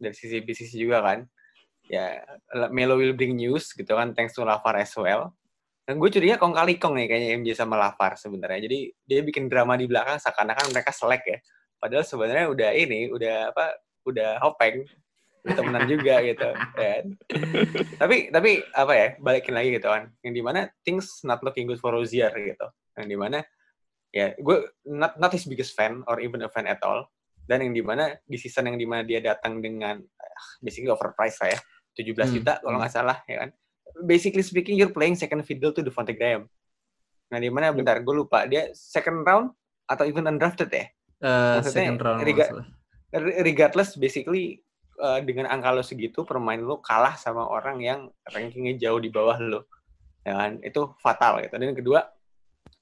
dari 0.00 0.16
sisi 0.16 0.40
bisnis 0.40 0.72
juga 0.72 1.04
kan. 1.04 1.28
Ya 1.90 2.22
Melo 2.72 2.96
will 2.96 3.12
bring 3.12 3.36
news 3.36 3.76
gitu 3.76 3.92
kan 3.92 4.16
thanks 4.16 4.32
to 4.32 4.42
Lavar 4.46 4.80
as 4.80 4.96
well. 4.96 5.36
Dan 5.84 5.98
gue 5.98 6.08
curiga 6.08 6.38
kong 6.38 6.54
kali 6.54 6.78
kong 6.78 6.94
nih 6.96 7.06
kayaknya 7.10 7.28
MJ 7.36 7.48
sama 7.58 7.76
Lavar 7.76 8.16
sebenarnya. 8.16 8.64
Jadi 8.64 8.78
dia 9.04 9.20
bikin 9.26 9.50
drama 9.50 9.74
di 9.74 9.90
belakang 9.90 10.16
seakan-akan 10.22 10.70
mereka 10.70 10.94
selek 10.94 11.22
ya. 11.26 11.38
Padahal 11.76 12.04
sebenarnya 12.06 12.46
udah 12.48 12.70
ini 12.72 13.00
udah 13.10 13.36
apa 13.52 13.66
udah 14.06 14.40
hopeng 14.40 14.86
temenan 15.44 15.84
juga 15.88 16.20
gitu 16.20 16.48
kan. 16.76 17.04
Tapi 18.00 18.16
tapi 18.28 18.50
apa 18.76 18.92
ya 18.92 19.08
balikin 19.20 19.54
lagi 19.56 19.76
gitu 19.76 19.88
kan 19.88 20.12
yang 20.20 20.34
di 20.36 20.42
mana 20.44 20.68
things 20.84 21.24
not 21.24 21.40
looking 21.40 21.64
good 21.64 21.80
for 21.80 21.92
Rozier 21.92 22.30
gitu. 22.34 22.66
Yang 22.96 23.06
di 23.08 23.16
mana 23.16 23.38
ya 24.10 24.34
gue 24.36 24.56
not 24.90 25.16
not 25.16 25.30
his 25.32 25.46
biggest 25.46 25.72
fan 25.72 26.02
or 26.10 26.20
even 26.20 26.44
a 26.44 26.50
fan 26.52 26.68
at 26.68 26.80
all. 26.84 27.08
Dan 27.44 27.66
yang 27.66 27.74
di 27.74 27.82
mana 27.82 28.14
di 28.22 28.38
season 28.38 28.70
yang 28.70 28.78
di 28.78 28.86
mana 28.86 29.02
dia 29.02 29.18
datang 29.18 29.58
dengan 29.58 29.98
uh, 29.98 30.44
basically 30.62 30.92
overpriced 30.92 31.42
lah 31.42 31.56
ya 31.56 31.60
17 31.98 32.14
hmm. 32.14 32.32
juta 32.40 32.52
kalau 32.62 32.78
nggak 32.78 32.92
salah 32.92 33.18
ya 33.26 33.46
kan. 33.46 33.50
Basically 34.06 34.44
speaking 34.44 34.78
you're 34.78 34.94
playing 34.94 35.18
second 35.18 35.42
fiddle 35.42 35.74
to 35.74 35.82
Devonte 35.82 36.14
Graham. 36.14 36.46
Nah 37.32 37.38
di 37.40 37.48
mana 37.50 37.74
bentar 37.74 37.98
gue 37.98 38.14
lupa. 38.14 38.46
Dia 38.46 38.70
second 38.76 39.26
round 39.26 39.50
atau 39.90 40.06
even 40.06 40.30
undrafted 40.30 40.70
ya? 40.70 40.86
Uh, 41.20 41.60
second 41.60 42.00
round 42.00 42.24
rega 42.24 42.64
regardless 43.18 43.98
basically 43.98 44.62
uh, 45.00 45.20
dengan 45.24 45.48
angka 45.48 45.72
lo 45.72 45.82
segitu 45.82 46.22
permain 46.28 46.60
lo 46.60 46.78
kalah 46.84 47.16
sama 47.16 47.48
orang 47.48 47.80
yang 47.80 48.00
rankingnya 48.28 48.76
jauh 48.76 49.00
di 49.00 49.08
bawah 49.08 49.40
lo. 49.40 49.60
Ya 50.22 50.36
kan? 50.36 50.60
Itu 50.60 50.94
fatal 51.00 51.40
gitu. 51.42 51.56
Dan 51.56 51.72
yang 51.72 51.80
kedua 51.80 52.04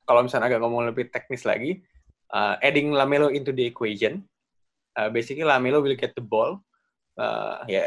kalau 0.04 0.26
misalnya 0.26 0.50
agak 0.50 0.60
ngomong 0.60 0.90
lebih 0.90 1.08
teknis 1.14 1.46
lagi 1.46 1.78
uh, 2.34 2.58
adding 2.60 2.90
Lamelo 2.92 3.30
into 3.30 3.54
the 3.54 3.64
equation. 3.70 4.26
Uh, 4.98 5.06
basically 5.08 5.46
Lamelo 5.46 5.78
will 5.78 5.94
get 5.94 6.12
the 6.18 6.24
ball. 6.24 6.58
Uh, 7.18 7.62
ya 7.70 7.86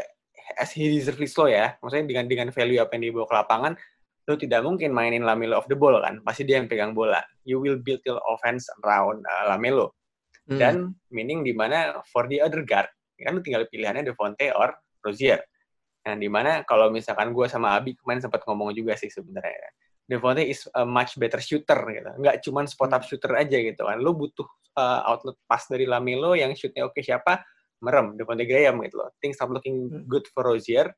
as 0.60 0.72
he 0.72 0.88
deservedly 0.88 1.28
slow 1.28 1.46
ya. 1.46 1.76
Maksudnya 1.84 2.08
dengan 2.08 2.24
dengan 2.26 2.48
value 2.50 2.80
apa 2.80 2.96
yang 2.96 3.12
dibawa 3.12 3.28
ke 3.28 3.36
lapangan 3.36 3.74
lo 4.22 4.38
tidak 4.38 4.62
mungkin 4.62 4.94
mainin 4.94 5.26
Lamelo 5.26 5.60
of 5.60 5.68
the 5.68 5.76
ball 5.76 6.00
kan? 6.00 6.24
Pasti 6.24 6.48
dia 6.48 6.56
yang 6.56 6.70
pegang 6.70 6.96
bola. 6.96 7.20
You 7.44 7.60
will 7.60 7.78
build 7.78 8.00
your 8.08 8.22
offense 8.24 8.66
around 8.80 9.22
uh, 9.28 9.52
Lamelo. 9.52 9.92
Hmm. 10.42 10.58
dan 10.58 10.74
meaning 11.14 11.46
di 11.46 11.54
mana 11.54 12.02
for 12.10 12.26
the 12.26 12.42
other 12.42 12.66
guard 12.66 12.90
kan 13.22 13.32
lu 13.38 13.42
tinggal 13.42 13.64
pilihannya 13.70 14.02
Devonte 14.06 14.50
or 14.52 14.74
Rozier. 15.02 15.40
Nah, 16.02 16.18
di 16.18 16.26
mana 16.26 16.66
kalau 16.66 16.90
misalkan 16.90 17.30
gue 17.30 17.46
sama 17.46 17.78
Abi 17.78 17.94
kemarin 17.94 18.18
sempat 18.22 18.42
ngomong 18.42 18.74
juga 18.74 18.98
sih 18.98 19.06
sebenarnya. 19.06 19.70
Devontae 20.02 20.50
is 20.50 20.66
a 20.74 20.82
much 20.82 21.14
better 21.14 21.38
shooter 21.38 21.78
gitu. 21.94 22.10
Nggak 22.18 22.42
cuman 22.42 22.66
spot 22.66 22.90
up 22.90 23.06
shooter 23.06 23.32
aja 23.38 23.54
gitu 23.54 23.86
kan. 23.86 24.02
Lu 24.02 24.12
butuh 24.12 24.44
uh, 24.74 25.06
outlet 25.06 25.38
pass 25.46 25.70
dari 25.70 25.86
Lamelo 25.86 26.34
yang 26.34 26.50
shootnya 26.58 26.90
oke 26.90 26.98
siapa? 26.98 27.40
Merem, 27.82 28.18
Devontae 28.18 28.46
Graham 28.46 28.82
gitu 28.82 28.98
loh. 28.98 29.10
Things 29.22 29.38
start 29.38 29.54
looking 29.54 29.86
Hmm. 29.90 30.04
good 30.10 30.26
for 30.34 30.42
Rozier. 30.46 30.90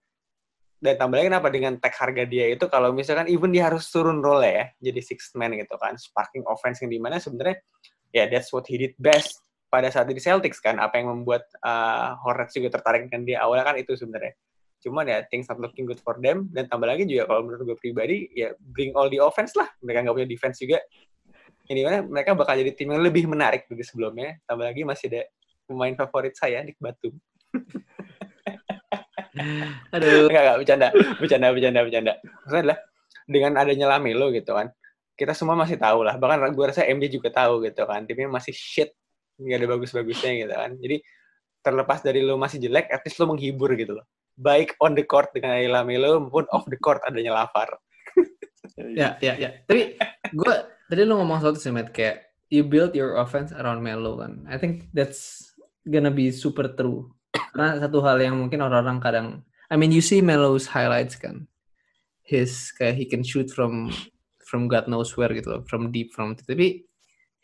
Dan 0.81 1.01
tambah 1.01 1.17
lagi 1.17 1.33
kenapa 1.33 1.49
dengan 1.49 1.81
tag 1.81 1.97
harga 1.97 2.29
dia 2.29 2.53
itu 2.53 2.69
kalau 2.69 2.93
misalkan 2.93 3.25
even 3.33 3.49
dia 3.49 3.73
harus 3.73 3.89
turun 3.89 4.21
role 4.21 4.45
ya, 4.45 4.69
jadi 4.85 5.01
six 5.01 5.33
man 5.33 5.57
gitu 5.57 5.81
kan, 5.81 5.97
sparking 5.97 6.45
offense 6.45 6.85
yang 6.85 6.93
di 6.93 7.01
mana 7.01 7.17
sebenarnya 7.17 7.57
ya 8.13 8.29
that's 8.29 8.53
what 8.53 8.69
he 8.69 8.77
did 8.77 8.95
best 9.01 9.43
pada 9.75 9.91
saat 9.91 10.07
di 10.07 10.23
Celtics 10.23 10.63
kan, 10.63 10.79
apa 10.79 11.03
yang 11.03 11.11
membuat 11.11 11.51
uh, 11.67 12.15
Hornets 12.23 12.55
juga 12.55 12.79
tertarik 12.79 13.11
dengan 13.11 13.27
dia 13.27 13.43
awalnya 13.43 13.67
kan 13.67 13.75
itu 13.75 13.99
sebenarnya. 13.99 14.39
Cuman 14.79 15.03
ya 15.11 15.27
things 15.27 15.51
not 15.51 15.59
looking 15.59 15.83
good 15.83 15.99
for 15.99 16.15
them 16.23 16.47
dan 16.55 16.71
tambah 16.71 16.87
lagi 16.87 17.11
juga 17.11 17.27
kalau 17.27 17.51
menurut 17.51 17.75
gue 17.75 17.79
pribadi 17.83 18.31
ya 18.31 18.55
bring 18.71 18.95
all 18.95 19.11
the 19.11 19.19
offense 19.19 19.59
lah, 19.59 19.67
mereka 19.83 20.07
nggak 20.07 20.15
punya 20.15 20.31
defense 20.31 20.63
juga. 20.63 20.79
Ini 21.67 21.81
mana 21.83 21.99
mereka 22.07 22.39
bakal 22.39 22.55
jadi 22.63 22.71
tim 22.79 22.95
yang 22.95 23.03
lebih 23.03 23.27
menarik 23.27 23.67
dari 23.67 23.83
sebelumnya. 23.83 24.39
Tambah 24.47 24.71
lagi 24.71 24.87
masih 24.87 25.11
ada 25.11 25.27
pemain 25.67 25.97
favorit 25.99 26.39
saya 26.39 26.63
Nick 26.63 26.79
Batum. 26.79 27.19
Aduh. 29.95 30.31
Enggak, 30.31 30.43
enggak, 30.45 30.57
bercanda. 30.63 30.89
Bercanda, 31.19 31.49
bercanda, 31.51 31.81
bercanda. 31.83 32.13
Maksudnya 32.23 32.63
adalah, 32.63 32.79
dengan 33.25 33.53
adanya 33.59 33.87
Lamelo 33.97 34.27
gitu 34.31 34.53
kan, 34.55 34.71
kita 35.15 35.33
semua 35.33 35.57
masih 35.59 35.79
tahu 35.79 36.05
lah. 36.07 36.15
Bahkan 36.19 36.53
gue 36.55 36.65
rasa 36.67 36.87
MJ 36.87 37.11
juga 37.11 37.31
tahu 37.31 37.65
gitu 37.67 37.83
kan. 37.87 38.07
Timnya 38.07 38.31
masih 38.31 38.55
shit. 38.55 38.93
Nggak 39.41 39.59
ada 39.61 39.69
bagus-bagusnya 39.75 40.31
gitu 40.45 40.55
kan. 40.55 40.73
Jadi, 40.79 40.97
terlepas 41.65 41.99
dari 42.05 42.21
lo 42.21 42.37
masih 42.37 42.61
jelek, 42.61 42.93
at 42.93 43.01
least 43.03 43.19
lo 43.19 43.33
menghibur 43.33 43.73
gitu 43.75 43.97
loh. 43.97 44.07
Baik 44.37 44.77
on 44.83 44.93
the 44.93 45.07
court 45.07 45.33
dengan 45.33 45.57
adanya 45.57 45.81
Lamelo, 45.81 46.21
maupun 46.21 46.45
off 46.53 46.69
the 46.69 46.77
court 46.77 47.01
adanya 47.09 47.33
Lavar. 47.33 47.73
Ya, 48.75 49.15
ya, 49.23 49.39
ya. 49.39 49.63
Tapi 49.71 49.95
gue 50.35 50.55
tadi 50.91 51.01
lu 51.07 51.15
ngomong 51.21 51.39
sesuatu 51.39 51.63
sih, 51.63 51.71
Matt, 51.71 51.95
kayak 51.95 52.27
you 52.51 52.67
build 52.67 52.97
your 52.97 53.21
offense 53.21 53.55
around 53.55 53.85
Melo 53.85 54.19
kan. 54.19 54.43
I 54.51 54.59
think 54.59 54.91
that's 54.91 55.53
gonna 55.87 56.11
be 56.11 56.35
super 56.35 56.73
true. 56.73 57.13
Karena 57.31 57.79
satu 57.79 58.03
hal 58.03 58.19
yang 58.19 58.41
mungkin 58.41 58.65
orang-orang 58.65 58.99
kadang, 58.99 59.27
I 59.71 59.79
mean 59.79 59.95
you 59.95 60.03
see 60.03 60.25
Melo's 60.25 60.67
highlights 60.71 61.15
kan. 61.15 61.47
His 62.25 62.73
kayak 62.75 62.97
he 62.99 63.05
can 63.05 63.23
shoot 63.23 63.53
from 63.53 63.93
from 64.43 64.67
God 64.67 64.89
knows 64.89 65.13
where 65.15 65.31
gitu 65.31 65.55
loh, 65.55 65.63
from 65.69 65.93
deep 65.93 66.11
from 66.17 66.35
tapi 66.35 66.89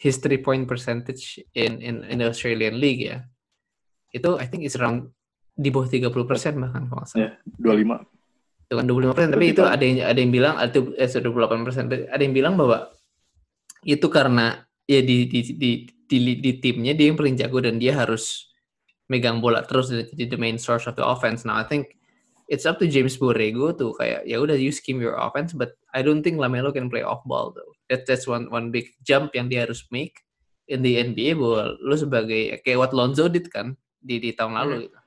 his 0.01 0.17
three 0.17 0.41
point 0.41 0.65
percentage 0.65 1.37
in 1.53 1.85
in 1.85 2.01
in 2.09 2.17
the 2.25 2.33
Australian 2.33 2.81
League 2.81 3.05
ya. 3.05 3.29
Itu 4.11 4.41
I 4.41 4.49
think 4.49 4.65
is 4.65 4.75
around 4.81 5.13
di 5.53 5.69
bawah 5.69 5.85
30% 5.85 6.17
bahkan 6.57 6.89
kalau 6.89 7.05
salah 7.05 7.21
Ya. 7.21 7.31
25. 7.61 8.09
itu 8.71 8.79
kan 8.79 8.87
25 8.87 9.13
persen 9.19 9.31
tapi 9.35 9.47
itu 9.51 9.63
ada 9.67 9.83
yang 9.83 9.99
ada 10.07 10.19
yang 10.23 10.33
bilang 10.33 10.55
ada 10.55 10.79
eh 10.95 11.11
28 11.11 11.67
persen 11.67 11.85
ada 11.91 12.23
yang 12.23 12.31
bilang 12.31 12.55
bahwa 12.55 12.87
itu 13.83 14.07
karena 14.07 14.63
ya 14.87 15.03
di 15.03 15.27
di 15.27 15.41
di 15.59 15.71
di, 16.07 16.19
di 16.39 16.53
timnya 16.63 16.95
dia 16.95 17.11
yang 17.11 17.19
paling 17.19 17.35
jago 17.35 17.59
dan 17.59 17.83
dia 17.83 17.99
harus 17.99 18.47
megang 19.11 19.43
bola 19.43 19.67
terus 19.67 19.91
jadi 19.91 20.31
the 20.31 20.39
main 20.39 20.55
source 20.55 20.87
of 20.87 20.95
the 20.95 21.03
offense 21.03 21.43
now 21.43 21.59
I 21.59 21.67
think 21.67 21.99
it's 22.47 22.63
up 22.63 22.79
to 22.79 22.87
James 22.87 23.19
Borrego 23.19 23.75
tuh 23.75 23.91
kayak 23.99 24.23
ya 24.23 24.39
udah 24.39 24.55
you 24.55 24.71
scheme 24.71 25.03
your 25.03 25.19
offense 25.19 25.51
but 25.51 25.75
I 25.91 26.07
don't 26.07 26.23
think 26.23 26.39
Lamelo 26.39 26.71
can 26.71 26.87
play 26.87 27.03
off 27.03 27.27
ball 27.27 27.51
though 27.51 27.75
that 27.91 28.07
that's 28.07 28.31
one 28.31 28.47
one 28.49 28.71
big 28.71 28.95
jump 29.03 29.35
yang 29.35 29.51
dia 29.51 29.67
harus 29.67 29.83
make 29.91 30.23
in 30.71 30.87
the 30.87 31.03
NBA 31.03 31.35
bahwa 31.35 31.75
lu 31.83 31.97
sebagai 31.99 32.63
kayak 32.63 32.79
what 32.79 32.95
Lonzo 32.95 33.27
did 33.27 33.51
kan 33.51 33.75
di 33.99 34.23
di 34.23 34.31
tahun 34.33 34.55
lalu 34.55 34.87
gitu 34.87 35.01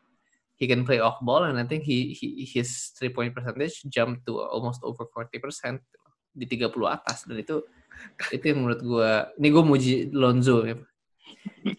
he 0.63 0.69
can 0.69 0.85
play 0.87 1.03
off 1.03 1.19
ball 1.19 1.43
and 1.43 1.59
I 1.59 1.65
think 1.65 1.83
he, 1.83 2.13
he 2.13 2.45
his 2.45 2.95
three 2.95 3.09
point 3.09 3.33
percentage 3.33 3.83
jump 3.91 4.23
to 4.29 4.39
almost 4.39 4.79
over 4.85 5.03
40% 5.09 5.79
di 6.33 6.45
30 6.47 6.71
atas 6.87 7.25
dan 7.27 7.37
itu 7.41 7.61
itu 8.33 8.43
yang 8.47 8.65
menurut 8.65 8.81
gua 8.81 9.09
ini 9.37 9.47
gua 9.51 9.63
muji 9.67 9.93
Lonzo 10.13 10.65
ya. 10.65 10.77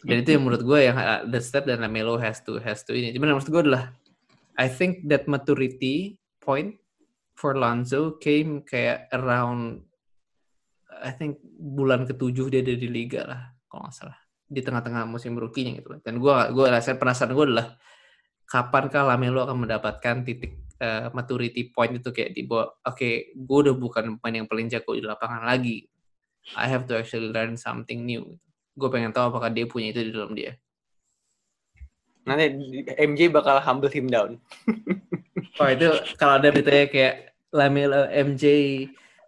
Dan 0.05 0.17
itu 0.25 0.31
yang 0.37 0.43
menurut 0.47 0.63
gua 0.63 0.79
yang 0.81 0.97
uh, 0.97 1.23
the 1.27 1.41
step 1.43 1.67
dan 1.67 1.83
Lamelo 1.83 2.21
has 2.21 2.45
to 2.45 2.61
has 2.63 2.87
to 2.87 2.95
ini. 2.95 3.11
Cuman 3.11 3.35
maksud 3.35 3.51
gua 3.51 3.63
adalah 3.67 3.85
I 4.55 4.71
think 4.71 5.11
that 5.11 5.27
maturity 5.27 6.23
point 6.39 6.79
for 7.35 7.59
Lonzo 7.59 8.15
came 8.23 8.63
kayak 8.63 9.11
around 9.11 9.83
I 11.05 11.13
think 11.13 11.39
bulan 11.45 12.09
ketujuh 12.09 12.49
dia 12.49 12.65
ada 12.65 12.73
di 12.73 12.89
liga 12.89 13.29
lah 13.29 13.41
kalau 13.69 13.85
nggak 13.85 13.95
salah 13.95 14.19
di 14.45 14.61
tengah-tengah 14.61 15.05
musim 15.05 15.37
rookie-nya 15.37 15.81
gitu. 15.81 16.01
Dan 16.01 16.17
gua 16.17 16.49
gua 16.49 16.73
rasa 16.73 16.97
penasaran 16.97 17.37
gua 17.37 17.45
adalah 17.45 17.69
kapankah 18.49 19.05
Lamelo 19.05 19.45
akan 19.45 19.69
mendapatkan 19.69 20.25
titik 20.25 20.65
uh, 20.81 21.09
maturity 21.13 21.73
point 21.73 21.97
itu 21.97 22.11
kayak 22.13 22.37
di 22.37 22.45
bawah 22.45 22.71
oke 22.85 23.11
gue 23.33 23.59
udah 23.65 23.75
bukan 23.75 24.21
pemain 24.21 24.45
yang 24.45 24.49
paling 24.49 24.69
jago 24.69 24.93
di 24.93 25.05
lapangan 25.05 25.49
lagi 25.49 25.89
I 26.55 26.69
have 26.69 26.85
to 26.93 27.01
actually 27.01 27.33
learn 27.33 27.57
something 27.57 28.05
new 28.05 28.37
gue 28.77 28.89
pengen 28.93 29.17
tahu 29.17 29.33
apakah 29.33 29.49
dia 29.49 29.65
punya 29.65 29.97
itu 29.97 30.05
di 30.05 30.13
dalam 30.13 30.37
dia 30.37 30.61
Nanti 32.25 32.57
MJ 32.97 33.29
bakal 33.29 33.61
humble 33.61 33.93
him 33.93 34.09
down. 34.09 34.41
oh 35.61 35.69
itu 35.69 35.93
kalau 36.17 36.41
ada 36.41 36.49
beritanya 36.49 36.89
kayak 36.89 37.37
Lamelo 37.53 38.09
MJ 38.09 38.45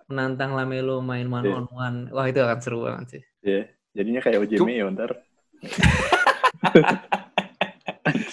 menantang 0.06 0.54
Lamelo 0.54 1.02
main 1.02 1.26
one 1.26 1.46
on 1.50 1.66
one 1.74 1.98
wah 2.14 2.26
itu 2.30 2.38
akan 2.42 2.58
seru 2.62 2.86
banget 2.86 3.18
sih 3.18 3.22
Ya, 3.46 3.62
jadinya 3.94 4.18
kayak 4.18 4.42
OJ 4.42 4.52
Cuk. 4.58 4.66
Mayo 4.66 4.90
ntar. 4.90 5.10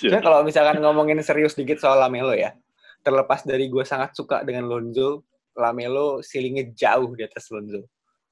Sebenarnya 0.02 0.26
kalau 0.28 0.42
misalkan 0.42 0.82
ngomongin 0.82 1.22
serius 1.22 1.54
dikit 1.54 1.78
soal 1.78 2.02
Lamelo 2.02 2.34
ya, 2.34 2.58
terlepas 3.06 3.46
dari 3.46 3.70
gue 3.70 3.86
sangat 3.86 4.18
suka 4.18 4.42
dengan 4.42 4.66
Lonzo, 4.66 5.30
Lamelo 5.54 6.26
ceilingnya 6.26 6.74
jauh 6.74 7.14
di 7.14 7.22
atas 7.22 7.46
Lonzo. 7.54 7.86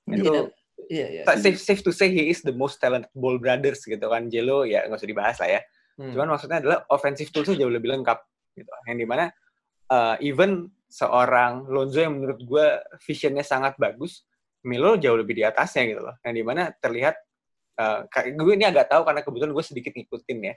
Itu 0.09 0.49
iya 0.89 1.21
iya 1.21 1.23
safe, 1.37 1.61
safe 1.61 1.85
to 1.85 1.93
say 1.93 2.09
he 2.09 2.33
is 2.33 2.41
the 2.41 2.51
most 2.51 2.81
talented 2.81 3.13
ball 3.13 3.37
brothers 3.37 3.85
gitu 3.85 4.09
kan. 4.09 4.25
Jelo 4.33 4.65
ya 4.65 4.89
nggak 4.89 4.97
usah 4.97 5.11
dibahas 5.13 5.37
lah 5.37 5.61
ya. 5.61 5.61
Hmm. 6.01 6.17
Cuman 6.17 6.33
maksudnya 6.33 6.65
adalah 6.65 6.81
offensive 6.89 7.29
tools-nya 7.29 7.61
jauh 7.61 7.69
lebih 7.69 7.93
lengkap 7.93 8.17
gitu. 8.57 8.71
Yang 8.89 8.97
di 8.97 9.05
mana 9.05 9.25
uh, 9.93 10.17
even 10.17 10.65
seorang 10.91 11.71
Lonzo 11.71 12.03
yang 12.03 12.19
menurut 12.19 12.43
gue 12.43 12.65
visionnya 13.07 13.47
sangat 13.47 13.79
bagus, 13.79 14.27
Melo 14.67 14.99
jauh 14.99 15.15
lebih 15.15 15.39
di 15.39 15.43
atasnya 15.47 15.87
gitu 15.87 16.01
loh. 16.03 16.15
Yang 16.21 16.33
di 16.35 16.43
mana 16.43 16.63
terlihat 16.75 17.15
uh, 17.79 18.05
kayak 18.11 18.35
gue 18.35 18.53
ini 18.53 18.67
agak 18.67 18.91
tahu 18.91 19.07
karena 19.07 19.21
kebetulan 19.23 19.51
gue 19.55 19.65
sedikit 19.65 19.93
ngikutin 19.95 20.39
ya. 20.43 20.53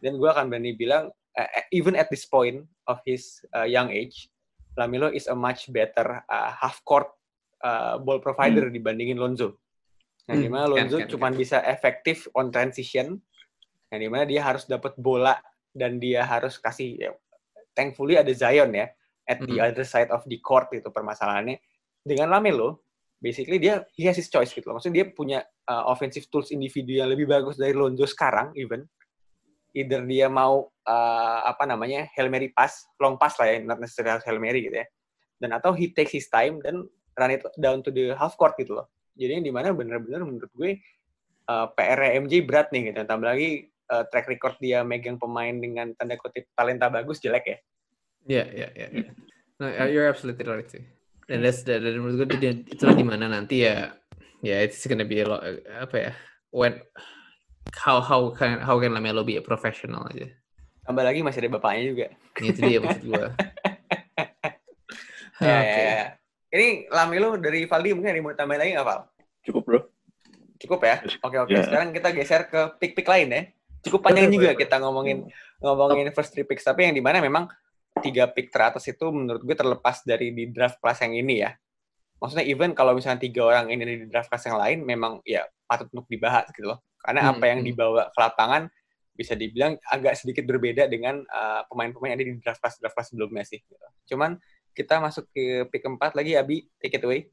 Dan 0.00 0.16
gue 0.16 0.26
akan 0.26 0.48
berani 0.48 0.72
bilang 0.74 1.12
uh, 1.12 1.48
even 1.68 1.94
at 1.94 2.08
this 2.08 2.24
point 2.24 2.64
of 2.88 2.98
his 3.04 3.44
uh, 3.52 3.68
young 3.68 3.92
age, 3.92 4.32
Lamelo 4.74 5.12
is 5.12 5.30
a 5.30 5.36
much 5.36 5.70
better 5.70 6.24
uh, 6.26 6.50
half 6.50 6.82
court 6.82 7.06
uh, 7.62 8.00
ball 8.00 8.18
provider 8.18 8.72
dibandingin 8.72 9.20
Lonzo. 9.20 9.60
Yang 10.26 10.38
Hmm, 10.40 10.44
di 10.44 10.48
mana 10.50 10.64
kan, 10.64 10.72
Lonzo 10.72 10.98
kan, 11.04 11.08
cuma 11.12 11.28
bisa 11.30 11.60
efektif 11.62 12.26
on 12.32 12.48
transition, 12.48 13.20
yang 13.92 14.00
di 14.00 14.08
mana 14.08 14.24
dia 14.24 14.40
harus 14.42 14.64
dapat 14.64 14.96
bola 14.98 15.36
dan 15.70 16.00
dia 16.02 16.24
harus 16.26 16.58
kasih 16.58 16.90
ya, 16.96 17.10
thankfully 17.76 18.16
ada 18.18 18.30
Zion 18.34 18.72
ya 18.72 18.88
at 19.24 19.40
the 19.40 19.58
Mhm. 19.58 19.66
other 19.72 19.86
side 19.86 20.12
of 20.12 20.24
the 20.28 20.38
court 20.40 20.68
itu 20.72 20.88
permasalahannya. 20.88 21.60
Dengan 22.04 22.28
Lamelo 22.32 22.84
basically 23.24 23.56
dia 23.56 23.80
he 23.96 24.04
has 24.04 24.20
his 24.20 24.28
choice 24.28 24.52
gitu 24.52 24.68
loh. 24.68 24.76
Maksudnya 24.76 25.00
dia 25.00 25.06
punya 25.08 25.38
uh, 25.64 25.88
offensive 25.88 26.28
tools 26.28 26.52
individu 26.52 27.00
yang 27.00 27.08
lebih 27.08 27.24
bagus 27.24 27.56
dari 27.56 27.72
Lonzo 27.72 28.04
sekarang 28.04 28.52
even. 28.60 28.84
Either 29.74 30.06
dia 30.06 30.28
mau 30.30 30.70
uh, 30.86 31.38
apa 31.42 31.64
namanya 31.66 32.06
Hail 32.14 32.30
Mary 32.30 32.52
pass 32.52 32.86
long 33.02 33.18
pass 33.18 33.40
lah 33.40 33.50
ya 33.50 33.58
not 33.64 33.80
necessarily 33.80 34.20
Hail 34.22 34.38
Mary 34.38 34.68
gitu 34.68 34.76
ya. 34.76 34.86
Dan 35.40 35.56
atau 35.56 35.72
he 35.74 35.90
takes 35.90 36.14
his 36.14 36.28
time 36.28 36.60
dan 36.60 36.84
run 37.16 37.32
it 37.32 37.42
down 37.58 37.82
to 37.82 37.90
the 37.90 38.14
half 38.14 38.36
court 38.36 38.54
gitu 38.60 38.76
loh. 38.76 38.86
Jadi 39.16 39.40
yang 39.40 39.44
di 39.46 39.52
mana 39.54 39.72
bener-bener 39.74 40.22
menurut 40.22 40.52
gue 40.54 40.78
uh, 41.50 41.66
PR 41.74 42.20
MJ 42.22 42.44
berat 42.44 42.70
nih 42.70 42.92
gitu. 42.92 43.02
Tambah 43.02 43.26
lagi 43.34 43.66
uh, 43.90 44.04
track 44.12 44.30
record 44.30 44.54
dia 44.62 44.86
megang 44.86 45.18
pemain 45.18 45.56
dengan 45.56 45.90
tanda 45.96 46.14
kutip 46.20 46.46
talenta 46.54 46.86
bagus 46.92 47.18
jelek 47.18 47.44
ya 47.48 47.58
Iya, 48.24 48.44
iya, 48.50 48.68
iya. 48.74 48.88
iya. 48.90 49.10
No, 49.60 49.68
you're 49.86 50.08
absolutely 50.08 50.44
right 50.44 50.66
sih. 50.66 50.82
Dan 51.24 51.40
that's 51.40 51.64
the, 51.64 51.80
dan 51.80 52.00
menurut 52.00 52.28
gue 52.28 52.52
itulah 52.68 52.92
di 52.92 53.04
mana 53.06 53.28
nanti 53.28 53.64
ya, 53.64 53.96
ya 54.44 54.60
it's 54.60 54.84
gonna 54.84 55.04
be 55.04 55.20
a 55.20 55.26
lot, 55.28 55.40
apa 55.72 55.96
ya, 55.96 56.12
when 56.52 56.80
how 57.72 58.00
how 58.00 58.28
can 58.32 58.60
how 58.60 58.76
can 58.76 58.92
Lamelo 58.92 59.24
be 59.24 59.36
a 59.36 59.44
professional 59.44 60.04
aja. 60.12 60.28
tambah 60.84 61.00
lagi 61.00 61.24
masih 61.24 61.40
ada 61.48 61.56
bapaknya 61.56 61.82
juga 61.96 62.06
Ini 62.36 62.46
itu 62.52 62.60
dia 62.60 62.76
maksud 62.76 63.04
gue. 63.08 63.24
ya, 65.40 65.58
ya, 65.64 65.76
ya. 65.80 66.06
ini 66.52 66.84
Lamelo 66.92 67.40
dari 67.40 67.64
Valdi 67.64 67.96
mungkin 67.96 68.12
ada 68.12 68.18
yang 68.20 68.26
mau 68.28 68.36
tambahin 68.36 68.60
lagi 68.60 68.70
nggak 68.76 68.86
Val? 68.86 69.00
Cukup 69.44 69.62
bro. 69.64 69.80
cukup 70.54 70.80
ya 70.86 70.96
oke 71.20 71.36
oke 71.44 71.50
Ya. 71.52 71.64
sekarang 71.66 71.88
kita 71.92 72.08
geser 72.14 72.48
ke 72.48 72.60
pick-pick 72.80 73.04
lain 73.04 73.28
ya 73.28 73.42
cukup 73.84 74.00
panjang 74.06 74.32
juga 74.32 74.54
kita 74.56 74.80
ngomongin 74.80 75.28
ngomongin 75.60 76.08
first 76.14 76.32
three 76.32 76.46
picks 76.46 76.64
tapi 76.64 76.88
yang 76.88 76.94
di 76.94 77.02
mana 77.04 77.20
memang 77.20 77.50
tiga 78.02 78.26
pick 78.30 78.50
teratas 78.50 78.86
itu 78.90 79.06
menurut 79.10 79.42
gue 79.42 79.56
terlepas 79.56 80.02
dari 80.02 80.34
di 80.34 80.50
draft 80.50 80.82
class 80.82 81.02
yang 81.02 81.14
ini 81.14 81.46
ya 81.46 81.54
maksudnya 82.18 82.46
even 82.46 82.72
kalau 82.74 82.96
misalnya 82.96 83.20
tiga 83.22 83.46
orang 83.46 83.70
ini 83.70 83.82
di 83.84 84.06
draft 84.10 84.32
class 84.32 84.48
yang 84.48 84.58
lain 84.58 84.82
memang 84.82 85.22
ya 85.22 85.46
patut 85.68 85.86
untuk 85.94 86.08
dibahas 86.10 86.48
gitu 86.50 86.66
loh 86.74 86.82
karena 87.04 87.28
Hmm, 87.28 87.32
apa 87.36 87.44
yang 87.52 87.60
hmm. 87.60 87.68
dibawa 87.68 88.02
ke 88.10 88.18
lapangan 88.18 88.62
bisa 89.14 89.38
dibilang 89.38 89.78
agak 89.86 90.18
sedikit 90.18 90.42
berbeda 90.42 90.90
dengan 90.90 91.22
uh, 91.30 91.62
pemain-pemain 91.70 92.10
yang 92.10 92.18
ada 92.18 92.26
di 92.26 92.34
draft 92.42 92.58
class 92.58 92.82
draft 92.82 92.96
class 92.98 93.08
sebelumnya 93.14 93.46
sih 93.46 93.62
gitu. 93.62 93.76
cuman 94.10 94.40
kita 94.74 94.98
masuk 94.98 95.30
ke 95.30 95.70
pick 95.70 95.86
keempat 95.86 96.18
lagi 96.18 96.34
Abi, 96.34 96.66
take 96.82 96.98
it 96.98 97.06
away. 97.06 97.30